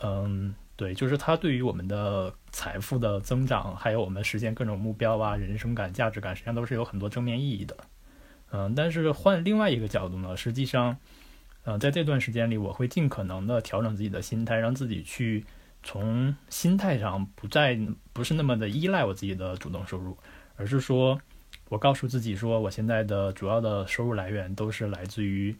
[0.00, 7.76] 嗯，对，就是它对于我们的财富的增长，还有我们实现各种目标啊、人生感、价值感，实际上都是有很多正面意义的。
[8.50, 10.96] 嗯，但是换另外一个角度呢，实际上，
[11.64, 15.44] 嗯，在这段时间里，我会尽可能的调整自己的心态，让自己去。
[15.86, 17.78] 从心态上不再
[18.14, 20.16] 不是那么的依赖我自己的主动收入，
[20.56, 21.20] 而是说，
[21.68, 25.54] 我告诉自己说，我现在的主要的收入来源都是来自于，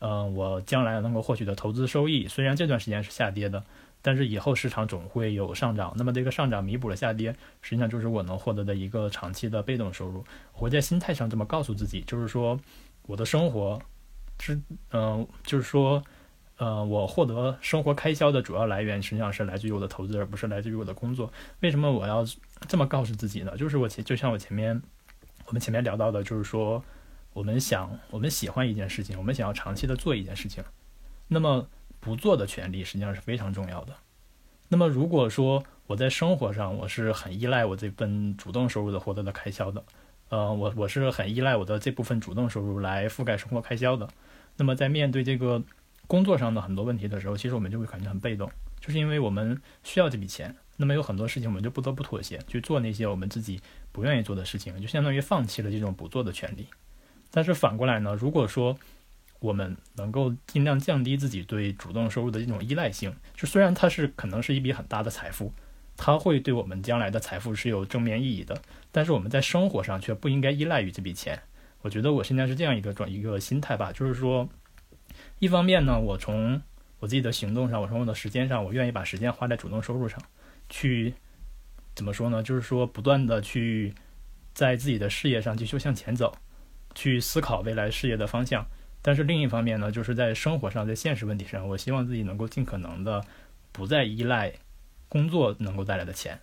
[0.00, 2.26] 嗯，我将来能够获取的投资收益。
[2.26, 3.62] 虽然这段时间是下跌的，
[4.02, 5.94] 但是以后市场总会有上涨。
[5.96, 10.22] 那么这个上涨弥补了下跌，实际上就是我能获得的一个长期的被动收入。
[10.58, 12.60] 我在心态上这么告诉自己，就是说，
[13.06, 13.80] 我的生活
[14.38, 16.02] 是，嗯，就是说。
[16.58, 21.32] 呃，我获得生活开销的主要来源实际上是来自于我的投资，而不是来自于我的工作。
[21.58, 22.24] 为什么我要
[22.68, 23.56] 这么告诉自己呢？
[23.56, 24.80] 就是我前就像我前面
[25.46, 26.84] 我们前面聊到的，就是说
[27.32, 30.62] 我们想我们喜欢一件事情，我们想要长期的做一件事情，
[31.26, 31.66] 那么
[32.02, 33.94] 不做的权利实际上是非常重要的。
[34.68, 39.82] 那么如果说我在生活上我是很依赖我这份主动收入的获得的开销的，
[40.28, 44.06] 呃，我我是很依赖我的这部分主动收入来覆盖生活开销的，
[44.58, 45.62] 那么在面对这个。
[46.08, 48.50] 工作上的很多问题的时候，其实我们就会感觉很被动，
[48.80, 56.66] 就是因为我们需要这笔钱，那么有很多事情我们就不得不妥协去做那些我们自己不愿意做的事情，就相当于放弃了这种不做的权利。
[57.30, 58.76] 但是反过来呢，如果说
[59.42, 65.52] 我们能够尽量降低自己对主动收入的这种依赖性，就虽然它是可能是一笔很大的财富，
[65.96, 71.38] 它会对我们将来的财富是有正面意义的，但是我们在生活上却不应该依赖于这笔钱。
[71.82, 74.48] 我觉得我现在是这样一个转一个心态吧，就是说。
[75.40, 76.62] 一方面呢，我从
[77.00, 80.18] 我自己的行动上，我从我的时间上，我愿意把时间花在主动收入上，
[80.70, 81.12] 去
[81.94, 82.42] 怎么说呢？
[82.42, 83.92] 就是说，不断的去
[84.54, 86.34] 在自己的事业上继续向前走，
[86.94, 88.64] 去思考未来事业的方向。
[89.02, 93.22] 但是另一方面呢，就是在生活上，在现实问题上，我希望自己能够尽可能的
[93.72, 94.52] 不再依赖
[95.08, 96.38] 工作能够带来的钱。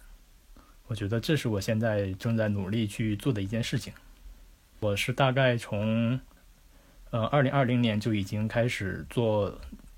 [0.88, 3.94] 我觉得这是我现在正在努力去做的一件事情。
[4.80, 6.20] 我是大概从。
[7.12, 9.52] 呃，二零二零年就已经开始做，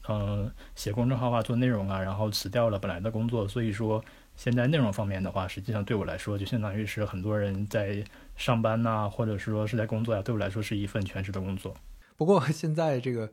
[0.08, 3.46] 嗯，写公众号啊，做内容啊，然后辞掉了本来的工作。
[3.46, 4.02] 所以说，
[4.38, 8.02] 现在内容方面的话，实际上对我来说，就相当于是很多人在
[8.38, 11.76] 上班呐，或者是说是在工作呀，对我来说是一份全职的工作。
[12.22, 13.32] 不过现在这个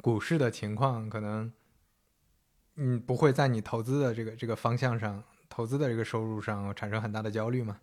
[0.00, 1.52] 股市的情况，可能，
[2.76, 7.78] 嗯，不会在你投资的这个这个方向上，投资的这个收入上产生很大的焦虑吗？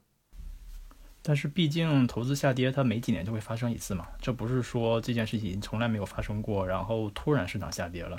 [1.22, 8.18] 但是毕竟投资下跌，它每几年就会发生一次嘛，这不是说这件事情从来没有发生过，然后突然市场下跌了，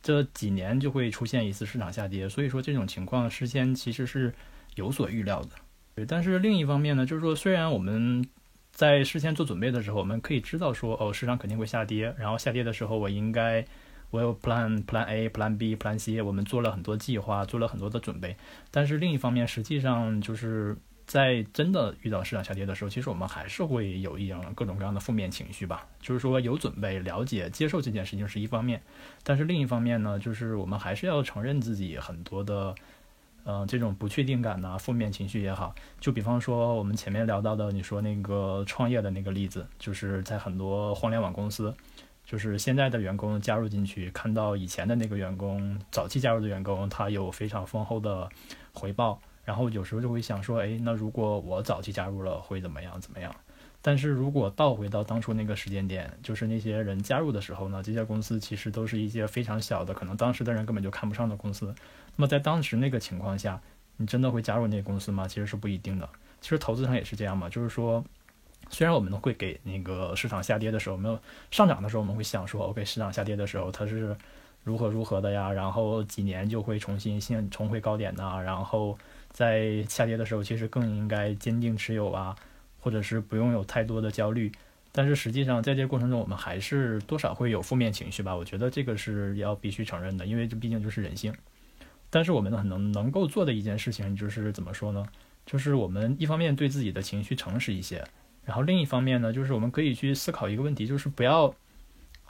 [0.00, 4.32] 这几年就会出现一次市场下跌，所以说这种情况事先其实是
[4.76, 5.50] 有所预料的。
[5.96, 8.24] 对，但是另一方面呢，就是说虽然我们
[8.76, 13.64] 在事先做准备的时候，我们可以知道说，哦，市场肯定会下跌，然后下跌的时候我应该
[14.10, 18.36] 我有 plan plan A plan B plan C，我们做了很多计划，做了很多的准备。
[18.70, 20.76] 但是另一方面，实际上就是
[21.06, 25.86] 在真的遇到市场下跌的时候，其实我们还是会有一种各种各样的负面情绪吧。
[26.02, 28.82] 就是说有准备、了解、接受这件事情是一方面，
[29.22, 32.74] 但是另一方面呢，就是我们还是要承认自己很多的。
[33.48, 41.72] 嗯，这种不确定感呐，负面情绪也好，就比方说我们前面聊到的，你说那个创业的那个例子，就是在很多互联网公司，
[42.24, 48.28] 就是现在的员工加入进去，看到以前的那个员工，早期加入的员工，他有非常丰厚的
[48.72, 53.00] 回报，然后有时候就会想说，哎，那如果我早期加入了，会怎么样？
[53.00, 53.32] 怎么样？
[53.80, 61.72] 但是如果倒回到当初那个时间点，就是那些人加入的时候呢，这些公司其实都是一些非常小的，可能当时的人根本就看不上的公司。
[62.16, 63.60] 那么在当时那个情况下，
[63.98, 65.28] 你真的会加入那个公司吗？
[65.28, 66.08] 其实是不一定的。
[66.40, 68.04] 其实投资上也是这样嘛，就是说，
[68.70, 71.18] 虽然我们会给那个市场下跌的时候，没有
[71.50, 74.16] 上涨的时候，我们会想说，OK，市场下跌的时候它是
[74.64, 78.98] 如何如何的呀，然后几年就会重新现重回高点呐，然后
[79.30, 82.34] 在下跌的时候，其实更应该坚定持有啊，
[82.80, 84.50] 或者是不用有太多的焦虑。
[84.92, 88.34] 但是实际上在这个过程中，我们还是多少会有负面情绪吧？
[88.34, 91.34] 我觉得这个是要必须承认的，因为这毕竟就是人性。
[92.10, 95.04] 但是我们很能能够做的一件事情就是怎么说呢？
[95.44, 98.04] 就是我们一方面对自己的情绪诚实一些，
[98.44, 101.54] 然后另一方面呢，就是我们可以去思考一个问题，就是不要，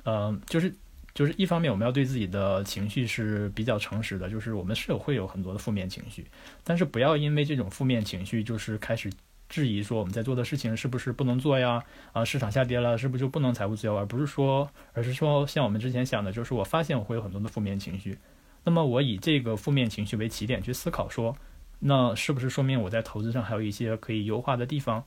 [0.05, 0.75] 呃，就是
[1.15, 6.27] 就是一方面我们要对自己的情绪是比较诚实的，就是我们是有会有很多的负面情绪，
[6.63, 9.11] 但是不要因为这种负面情绪就是开始
[9.49, 11.83] 质疑说我们在做的事情是不是不能做呀？
[12.13, 13.97] 啊，市场下跌了是不是就不能财务自由？
[13.97, 18.19] 而不是说，而是说像我们之前想的，就是我发现我会有很多的负面情绪。
[18.67, 21.37] 那么我以这个负面情绪为起点去思考，说，
[21.79, 25.05] 那是不是说明我在投资上还有一些可以优化的地方？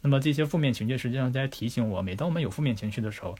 [0.00, 3.34] 那么这些负面情绪实际上在提醒我，每当我们有负面情绪的时候，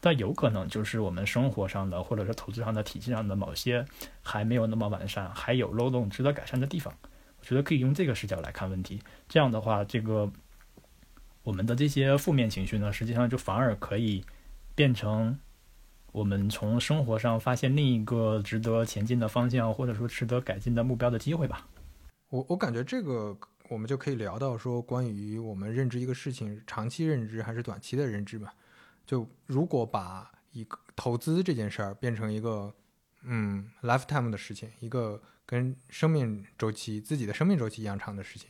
[0.00, 3.84] 但有可能就是我们生活上的或者是投资上的体系上的某些
[4.22, 6.96] 还没有那么完善，还有漏洞值得改善的地方。
[7.40, 9.00] 我觉得可以用这个视角来看问题。
[9.28, 10.30] 这样的话，这个
[11.42, 14.24] 我们的这些负面情绪呢，实际上就反而可以
[14.76, 15.36] 变成。
[16.16, 21.68] 我们从生活上发现另一个值得前进的方向，或者说值得改进的目标的机会吧。
[22.30, 23.36] 我我感觉这个
[23.68, 28.54] 我们就可以聊到说，关于我们认知一个事情，长期认知还是短期的认知吧。
[29.04, 32.72] 就如果把一个投资这件事儿变成一个
[33.24, 38.48] 嗯 lifetime 的事情，一个跟生命周期自己的生命周期一样长的事情，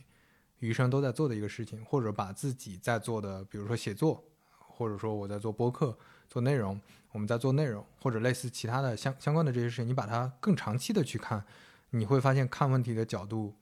[0.59, 4.23] 余生都在做的一个事情，或者把自己在做的，比如说写作，
[4.57, 5.97] 或者说我在做播客
[6.29, 6.79] 做内容。
[7.11, 11.43] 我们在做内容或者类似其他的相相关的这些事情，你把它更长期的去看，
[11.91, 13.55] 你会发现看问题的角度，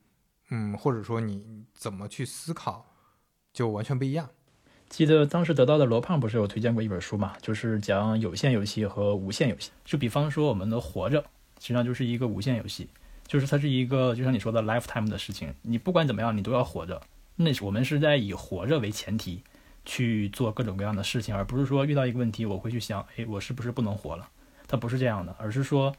[0.50, 2.86] 嗯，或者说你怎么去思考，
[3.52, 4.28] 就完全不一样。
[4.88, 9.70] 记得当时得到的罗胖不是有推荐过一本书嘛，就是讲有限游戏和无限游戏。
[9.84, 11.20] 就比方说我们的活着，
[11.58, 12.88] 实际上就是一个无限游戏，
[13.26, 17.02] 就是它是一个就像你说的 lifetime 的事情，你不管怎么样，你都要活着。
[17.34, 19.42] 那我们是在以活着为前提。
[19.86, 24.28] 去做各种各样的事情，而不是说遇到一个问题，我会去想，哎，我是不是不能活了？
[24.68, 25.94] 它不是这样的，而是说，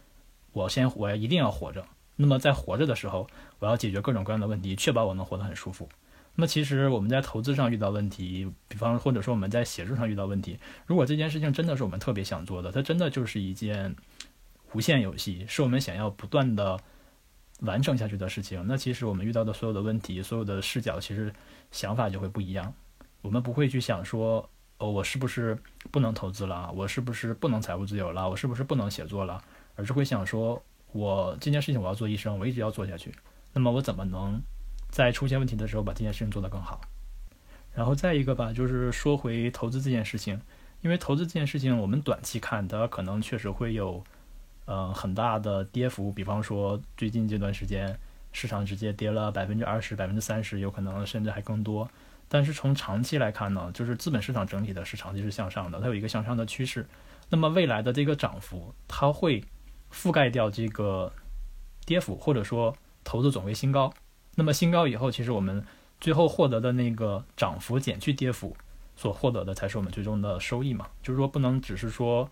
[0.51, 1.83] 我先我一定要活着。
[2.17, 3.27] 那么在活着的时候，
[3.59, 5.87] 我要解决各种各样的问题，确保我能活得很舒服。
[6.35, 13.95] 那其实我们在投资上遇到问题，比方或者说我们在写作上遇到问题，如果这件事情真的是我们特别想做的，它真的就是一件
[14.73, 16.79] 无限游戏，是我们想要不断的
[17.61, 21.33] 完成下去的事情，那其实我们遇到的所有的问题，所有的视角，其实
[21.71, 22.73] 想法就会不一样。
[23.27, 25.57] 我们不会去想说，哦，我是不是
[25.91, 26.71] 不能投资了？
[26.73, 28.29] 我是不是不能财务自由了？
[28.29, 29.43] 我是不是不能写作了？
[29.75, 30.63] 而是会想说，
[30.93, 33.13] 我这件事情我要做一生，我一直要做下去。
[33.51, 34.41] 那么我怎么能
[34.89, 36.79] 在出现问题的时候把这件事情做得更好？
[37.75, 40.39] 然后再一个吧，就是说回投资这件事情，
[40.79, 44.01] 因为投资这件事情，我们短期看它可能确实会有，
[44.63, 46.13] 呃，很大的跌幅。
[46.13, 47.99] 比方说最近这段时间，
[48.31, 51.89] 市场直接跌了百分之二十、百分之三十，有可能甚至还更多。
[52.29, 56.85] 但是从长期来看呢，就是资本市场整体的是长期是向上的，它有一个向上的趋势。
[57.29, 59.43] 那么未来的这个涨幅，它会
[59.93, 61.11] 覆盖掉这个
[61.85, 63.93] 跌幅，或者说投资总为新高。
[64.35, 65.63] 那么新高以后，其实我们
[65.99, 68.55] 最后获得的那个涨幅减去跌幅，
[68.95, 70.87] 所获得的才是我们最终的收益嘛。
[71.01, 72.29] 就是说不能只是说，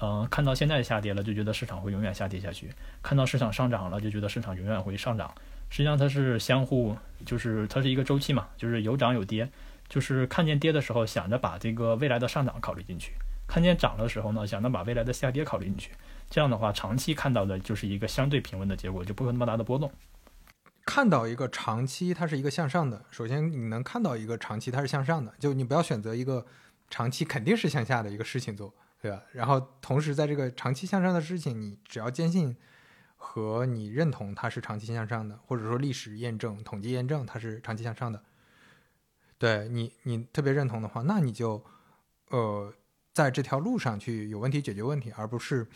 [0.00, 2.70] 嗯，看到现在下跌了就觉得市场会永远下跌下去，
[3.02, 5.34] 看到市场上涨了就觉得市场永远会上涨。
[5.70, 9.50] 实际上它是相互，就是它是一个周期嘛，就是有涨有跌，
[9.88, 13.12] 就是看见跌的时候想着把这个未来的上涨考虑进去，
[13.46, 15.92] 看见涨的时候呢，想着把未来的下跌考虑进去，
[16.30, 19.92] 这样的话长期看到的就是一个相对平稳的结果，就不会那么大的波动。
[20.86, 26.46] 看到一个长期它是一个向上的，首先你能看到一个长期它是向上的，就你不要选择一个
[26.88, 28.72] 长期肯定是向下的一个事情做，
[29.02, 29.22] 对吧？
[29.32, 32.56] 然后同时在这个长期向上的事情，你只要坚信
[33.18, 38.22] 和你认同它是长期向上的，或者说历史验证、统计验证它是长期向上的，
[39.36, 41.62] 对你你特别认同的话，那你就
[42.30, 42.72] 呃
[43.12, 45.66] 在这条路上去有问题解决问题，而不是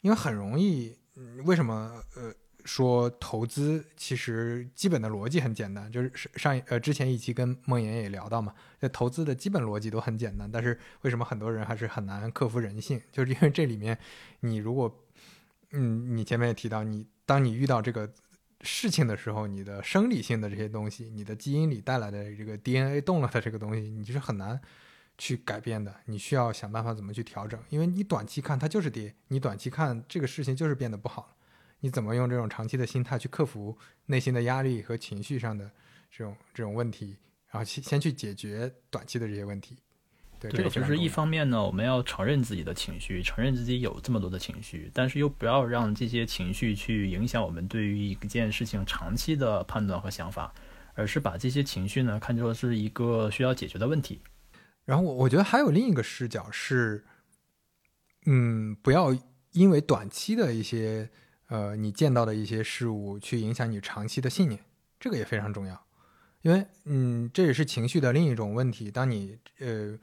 [0.00, 0.96] 因为很容易，
[1.44, 2.32] 为什么呃？
[2.64, 13.02] 说投资其实基本的逻辑很简单，就是上呃之前一期跟梦妍也聊到嘛，这投资的基本逻辑都很简单，但是为什么很多人还是很难克服人性？
[13.10, 13.98] 就是因为这里面
[14.38, 15.01] 你如果
[15.72, 18.12] 嗯你前面也提到，你当你遇到这个
[18.60, 24.60] 事情的时候，你的生理性的这些东西，你的基因里带来的这个 DNA 动了的这个东西，你是很难
[25.18, 31.36] 去改变的，你需要想办法怎么去调整，因为你短期看它就是跌，你短期看这个事情就是变得不好。
[31.80, 33.76] 你怎么用这种长期的心态去克服
[34.06, 35.68] 内心的压力和情绪上的
[36.10, 37.16] 这种这种问题，
[37.50, 39.81] 然后先先去解决短期的这些问题。
[40.50, 50.52] 对，这个就是一方面呢，我们要承认自己的情绪，承认自己有这么多的情绪，但是又不要让这些情绪去影响我们对于一件事情长期的判断和想法，
[50.94, 54.20] 而是把这些情绪呢看作是一个需要解决的问题。
[54.84, 57.04] 然后我我觉得还有另一个视角是，
[58.26, 59.16] 嗯，不要
[59.52, 61.10] 因为短期的一些。
[61.48, 64.58] 呃，你见到的一些事物去影响你长期的信念，
[64.98, 65.86] 这个也非常重要，
[66.40, 68.90] 因为嗯，这也是情绪的另一种问题。
[68.90, 69.98] 当你呃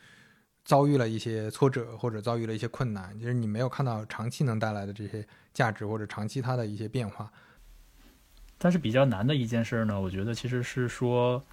[0.70, 7.28] 遭遇了一些挫折或者遭遇了一些困难，就是你没有看到长期能带来的这些价值或者长期它的一些变化。
[8.60, 11.44] 但是比较难的一件事呢，我觉得其实是说，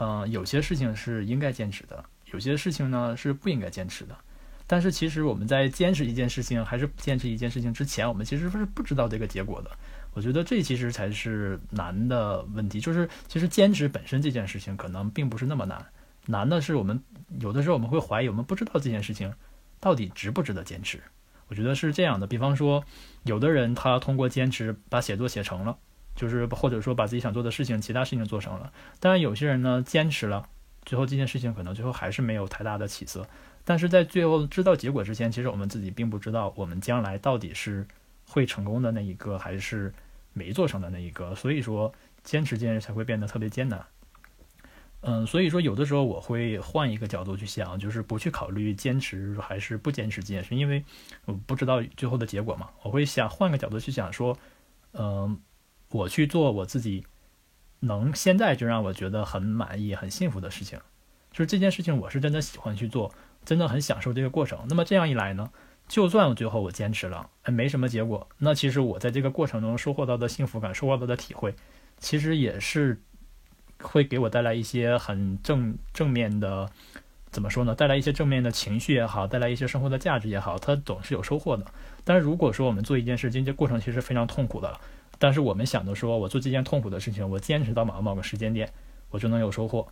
[0.00, 4.18] 嗯，有些事情是应该坚持的，有些事情呢是不应该坚持的。
[4.66, 9.70] 但是其实我们在坚持一件事情还是坚持一件事情之前，我们其实是不知道这个结果的。
[10.12, 12.80] 我觉得这其实才是难的问题。
[12.80, 15.86] 就是其实坚持本身这件事情可能并不是那么难，
[16.26, 17.02] 难的是我们
[17.40, 19.32] 有的时候我们会怀疑，我们不知道这件事情
[19.80, 21.00] 到底值不值得坚持。
[21.48, 22.26] 我觉得是这样的。
[22.26, 22.84] 比方说，
[23.22, 25.78] 有的人他通过坚持把写作写成了，
[26.16, 28.72] 就是或者说把自己想做的事情、其他事情做成了。
[28.98, 30.48] 当然，有些人呢坚持了，
[30.84, 33.26] 最后这件事情可能最后还是没有太大的起色。
[33.64, 37.86] 但是在最后知道结果之前，其实我们自己并不知道我们将来到底是
[38.26, 39.94] 会成功的那一个，还是
[40.32, 41.34] 没做成的那一个。
[41.36, 41.92] 所以说，
[42.24, 43.84] 坚持坚持才会变得特别艰难。
[45.00, 50.84] 嗯，所以说有的时候我会换一个角度去想，就是不去考虑坚持还是不坚持这件事，因为
[51.24, 52.70] 我不知道最后的结果嘛。
[52.82, 54.36] 我会想换个角度去想，说，
[54.92, 55.38] 嗯，
[55.90, 57.04] 我去做我自己
[57.80, 60.78] 能现在就让我觉得很满意、很幸福的事情，
[61.30, 63.12] 就是这件事情我是真的喜欢去做。
[63.44, 64.58] 真的很享受这个过程。
[64.68, 65.48] 那么这样一来呢，
[65.86, 71.54] 就算最后我坚持了，哎，没什么结果，那其实我在这个过程中收获到的幸福感、收获到的体会，
[72.00, 73.00] 其实也是
[73.80, 76.68] 会给我带来一些很正正面的，
[77.30, 77.74] 怎么说呢？
[77.74, 81.64] 带来一些正面的情绪也好，带来一些生活的价值也好，它总是有收获的。
[82.04, 84.80] 但是如果说我们做一件事，情，这过程其实非常痛苦的，
[85.18, 88.72] 但是我们想着说我做这件痛苦的事情，我坚持到某某个时间点，
[89.10, 89.86] 我就能有收获。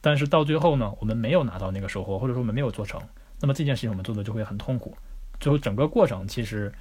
[0.00, 3.00] 但是到最后呢，我们没有拿到那个收获，或者说我们没有做成，
[3.40, 4.96] 那么这件事情我们做的就会很痛苦。
[5.38, 6.72] 最后整个过程其实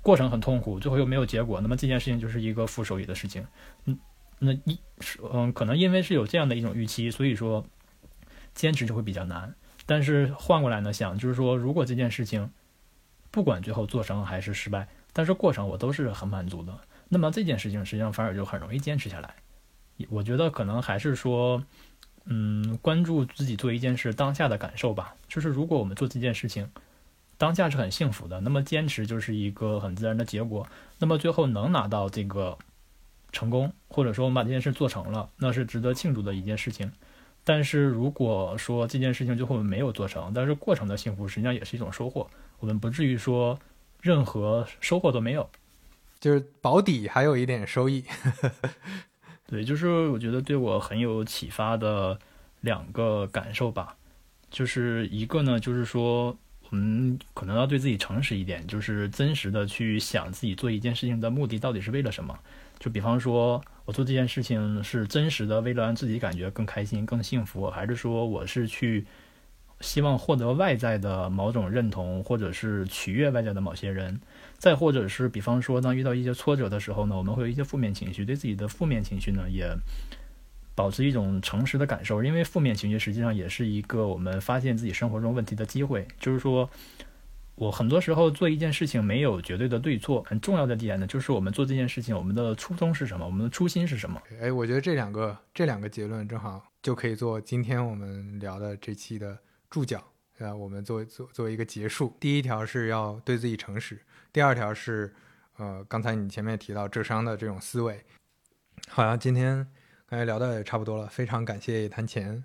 [0.00, 3.44] 过程很痛苦，最后又没有结果，那么这件事情就是一个负收益的事情。
[3.86, 3.98] 嗯，
[4.42, 7.64] 那一是嗯，可能因为是有这样的一种预期，所以说
[8.54, 9.54] 坚持就会比较难。
[9.86, 12.50] 但是换过来呢想，就是说如果这件事情
[13.30, 16.78] 不管最后做成还是失败，但是过程我都是很满足的，
[17.08, 19.34] 那么这件事情实际上反而就很容易坚持下来。
[20.08, 21.62] 我觉得可能还是说。
[22.26, 25.16] 嗯，关注自己做一件事当下的感受吧。
[25.26, 26.70] 就是如果我们做这件事情，
[27.36, 30.64] 当下是很幸福的，那么坚持就是一个很自然的结果。
[31.00, 32.56] 那么最后能拿到这个
[33.32, 36.92] 成功，或者说我们把这件事做成了，那是值得庆祝的一件事情。
[37.44, 42.30] 但是如果说这件事情最后没有做成，但是过程的幸福实际上也是一种收获，
[42.60, 43.58] 我们不至于说
[44.00, 45.50] 任何收获都没有，
[46.20, 48.04] 就是保底还有一点收益。
[49.48, 52.16] 对，就是我觉得对我很有启发的
[52.60, 53.96] 两个感受吧，
[54.48, 56.36] 就是一个呢，就是说
[56.70, 62.38] 我们可能要对自己诚实一点，就是真实的去想自己做一件事情的目的到底是为了什么。
[62.82, 69.06] 就比方说，我做这件事情是真实的为了让自己感觉更开心、更幸福，还是说我是去
[69.80, 74.20] 希望获得外在的某种认同，或者是取悦外在的某些人。
[74.58, 79.72] 再或者是，比方说，当遇到一些挫折的时候呢，我们会有一些负面情绪，对自己的负面情绪呢，也
[80.74, 86.08] 保持一种诚实的感受，因为负面情绪实际上也是一个我们发现自己生活中问题的机会。
[86.18, 86.68] 就是说，
[87.54, 94.20] 我很多时候做一件事情没有绝对的对错，很重要的点呢，就是我们做这件事情，我们的初衷是什么，我们的初心是什么。
[94.40, 99.38] 哎，我觉得这两个这两个结论正好就可以做今天我们聊的这期的
[99.70, 100.02] 注脚。
[100.38, 100.56] 对吧？
[100.56, 104.00] 我们作为作作为一个结束，第一条是要对自己诚实，
[104.32, 105.14] 第二条是，
[105.58, 108.02] 呃，刚才你前面提到浙商的这种思维。
[108.88, 109.64] 好像今天
[110.06, 112.42] 刚才聊的也差不多了，非常感谢谈钱。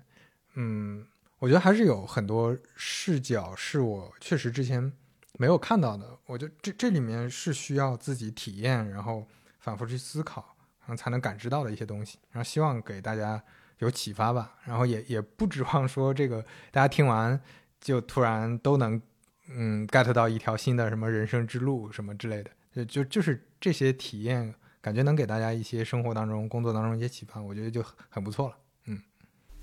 [0.54, 1.04] 嗯，
[1.38, 4.92] 我觉得还是有很多视角是我确实之前
[5.38, 6.18] 没有看到的。
[6.26, 9.26] 我觉得这这里面是需要自己体验，然后
[9.60, 12.18] 反复去思考，然后才能感知到的一些东西。
[12.30, 13.42] 然后希望给大家
[13.78, 14.56] 有启发吧。
[14.66, 17.40] 然后也也不指望说这个大家听完
[17.80, 19.00] 就突然都能
[19.48, 22.50] 嗯 get 到一条新的什么人生之路什么之类的。
[22.74, 24.54] 就就就是这些体验。
[24.80, 28.56] 感觉能给大家一些生活当中、工作当中一些启发，我觉得就很不错了。
[28.86, 29.02] 嗯，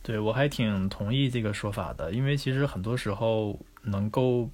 [0.04, 4.52] 对我还挺同意这个说法的，因为其实很多时候能够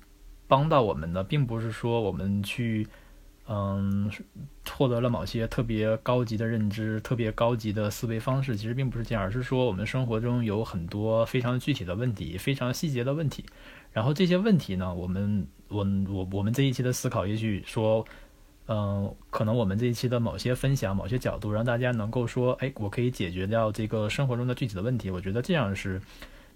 [0.51, 2.85] 帮到我们的，并不是说我们去
[3.47, 4.11] 嗯
[4.69, 13.45] 获得了某些特别高级的认知、特别高级的思维方式，其实并不是这样，而是说我们生活中有很多非常具体的问题、非常细节的问题，
[13.93, 18.05] 然后这些问题呢，我们我我我们这一期的思考，也许说。
[18.67, 25.09] 嗯，可能我们这一期的某些分享、某些角度，让大家能够说，哎，我可以解决掉这个生活中的具体的问题。
[25.09, 25.99] 我觉得这样是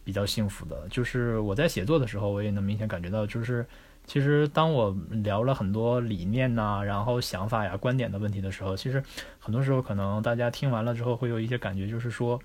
[0.06, 0.88] 比较幸福的。
[0.90, 3.66] 就是我在写作的时候，我也能明显感觉到，就是
[4.06, 9.04] 其实当我聊了很多理念呐，然后想法呀、观点的问题的时候，其实
[9.40, 12.40] 很多时候可能大家听完了之后会有一些感觉，就是说，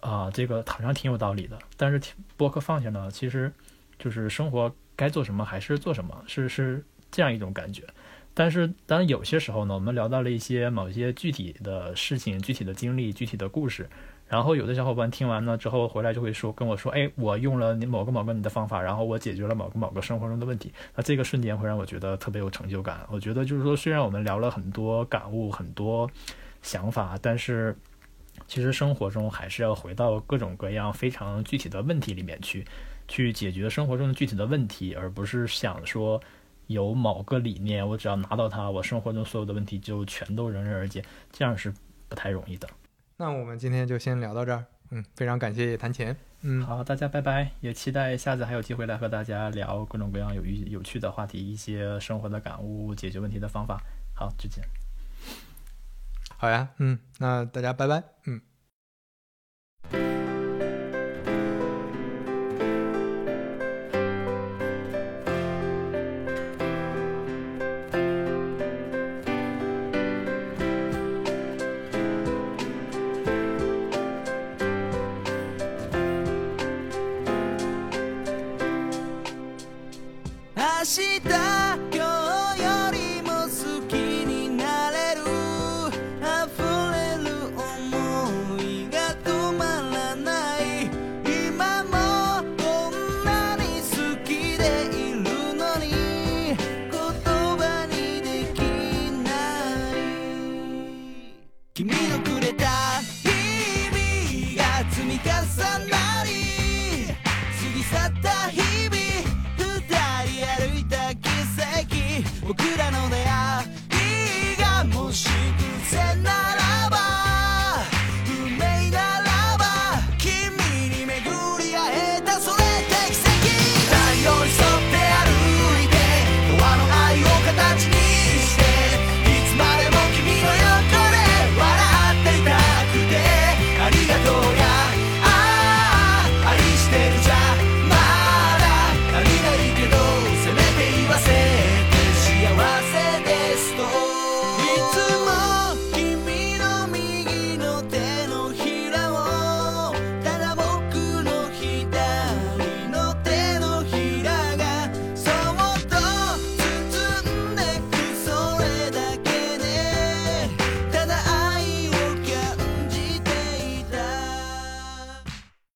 [0.00, 1.58] 啊，这个好像挺有道理的。
[1.76, 3.50] 但是播客放下呢，其实
[3.98, 7.82] 就是生活该做什么还是做什么，是是这样一种感觉。
[8.34, 13.86] 但是，当有些时候呢，我们聊到了一些某些具体的事情、具体的经历、具体的故事，
[14.32, 23.06] 然后有的小伙伴听完了之后回来就会说跟我说：“哎，我用了你某个某个你的方法，然后我解决了某个某个生活中的问题。”那这个瞬间会让我觉得特别有成就感。
[23.10, 26.10] 我觉得就是说，虽然我们聊了很多感悟、很多
[26.62, 27.76] 想法，但是
[28.46, 32.64] 其实生活中还是要回到各种各样非常具体的问题里面去，
[33.08, 36.18] 去解决生活中的具体的问题，而不是想说。
[36.68, 41.74] 有某个理念，我只要拿到它，我生活中所有的问题就全都迎刃而解，这样是
[42.08, 42.66] 不太容易的。
[43.16, 53.80] 那我们今天就先聊到这儿，嗯，非常感谢谈钱，嗯，好，大家拜拜，也期待下次还有机会来和大家聊各种各样有意有趣的话题，一些生活的感悟，解决问题的方法。
[54.14, 54.64] 好，再见。
[56.36, 58.40] 好呀，嗯，那大家拜拜，嗯。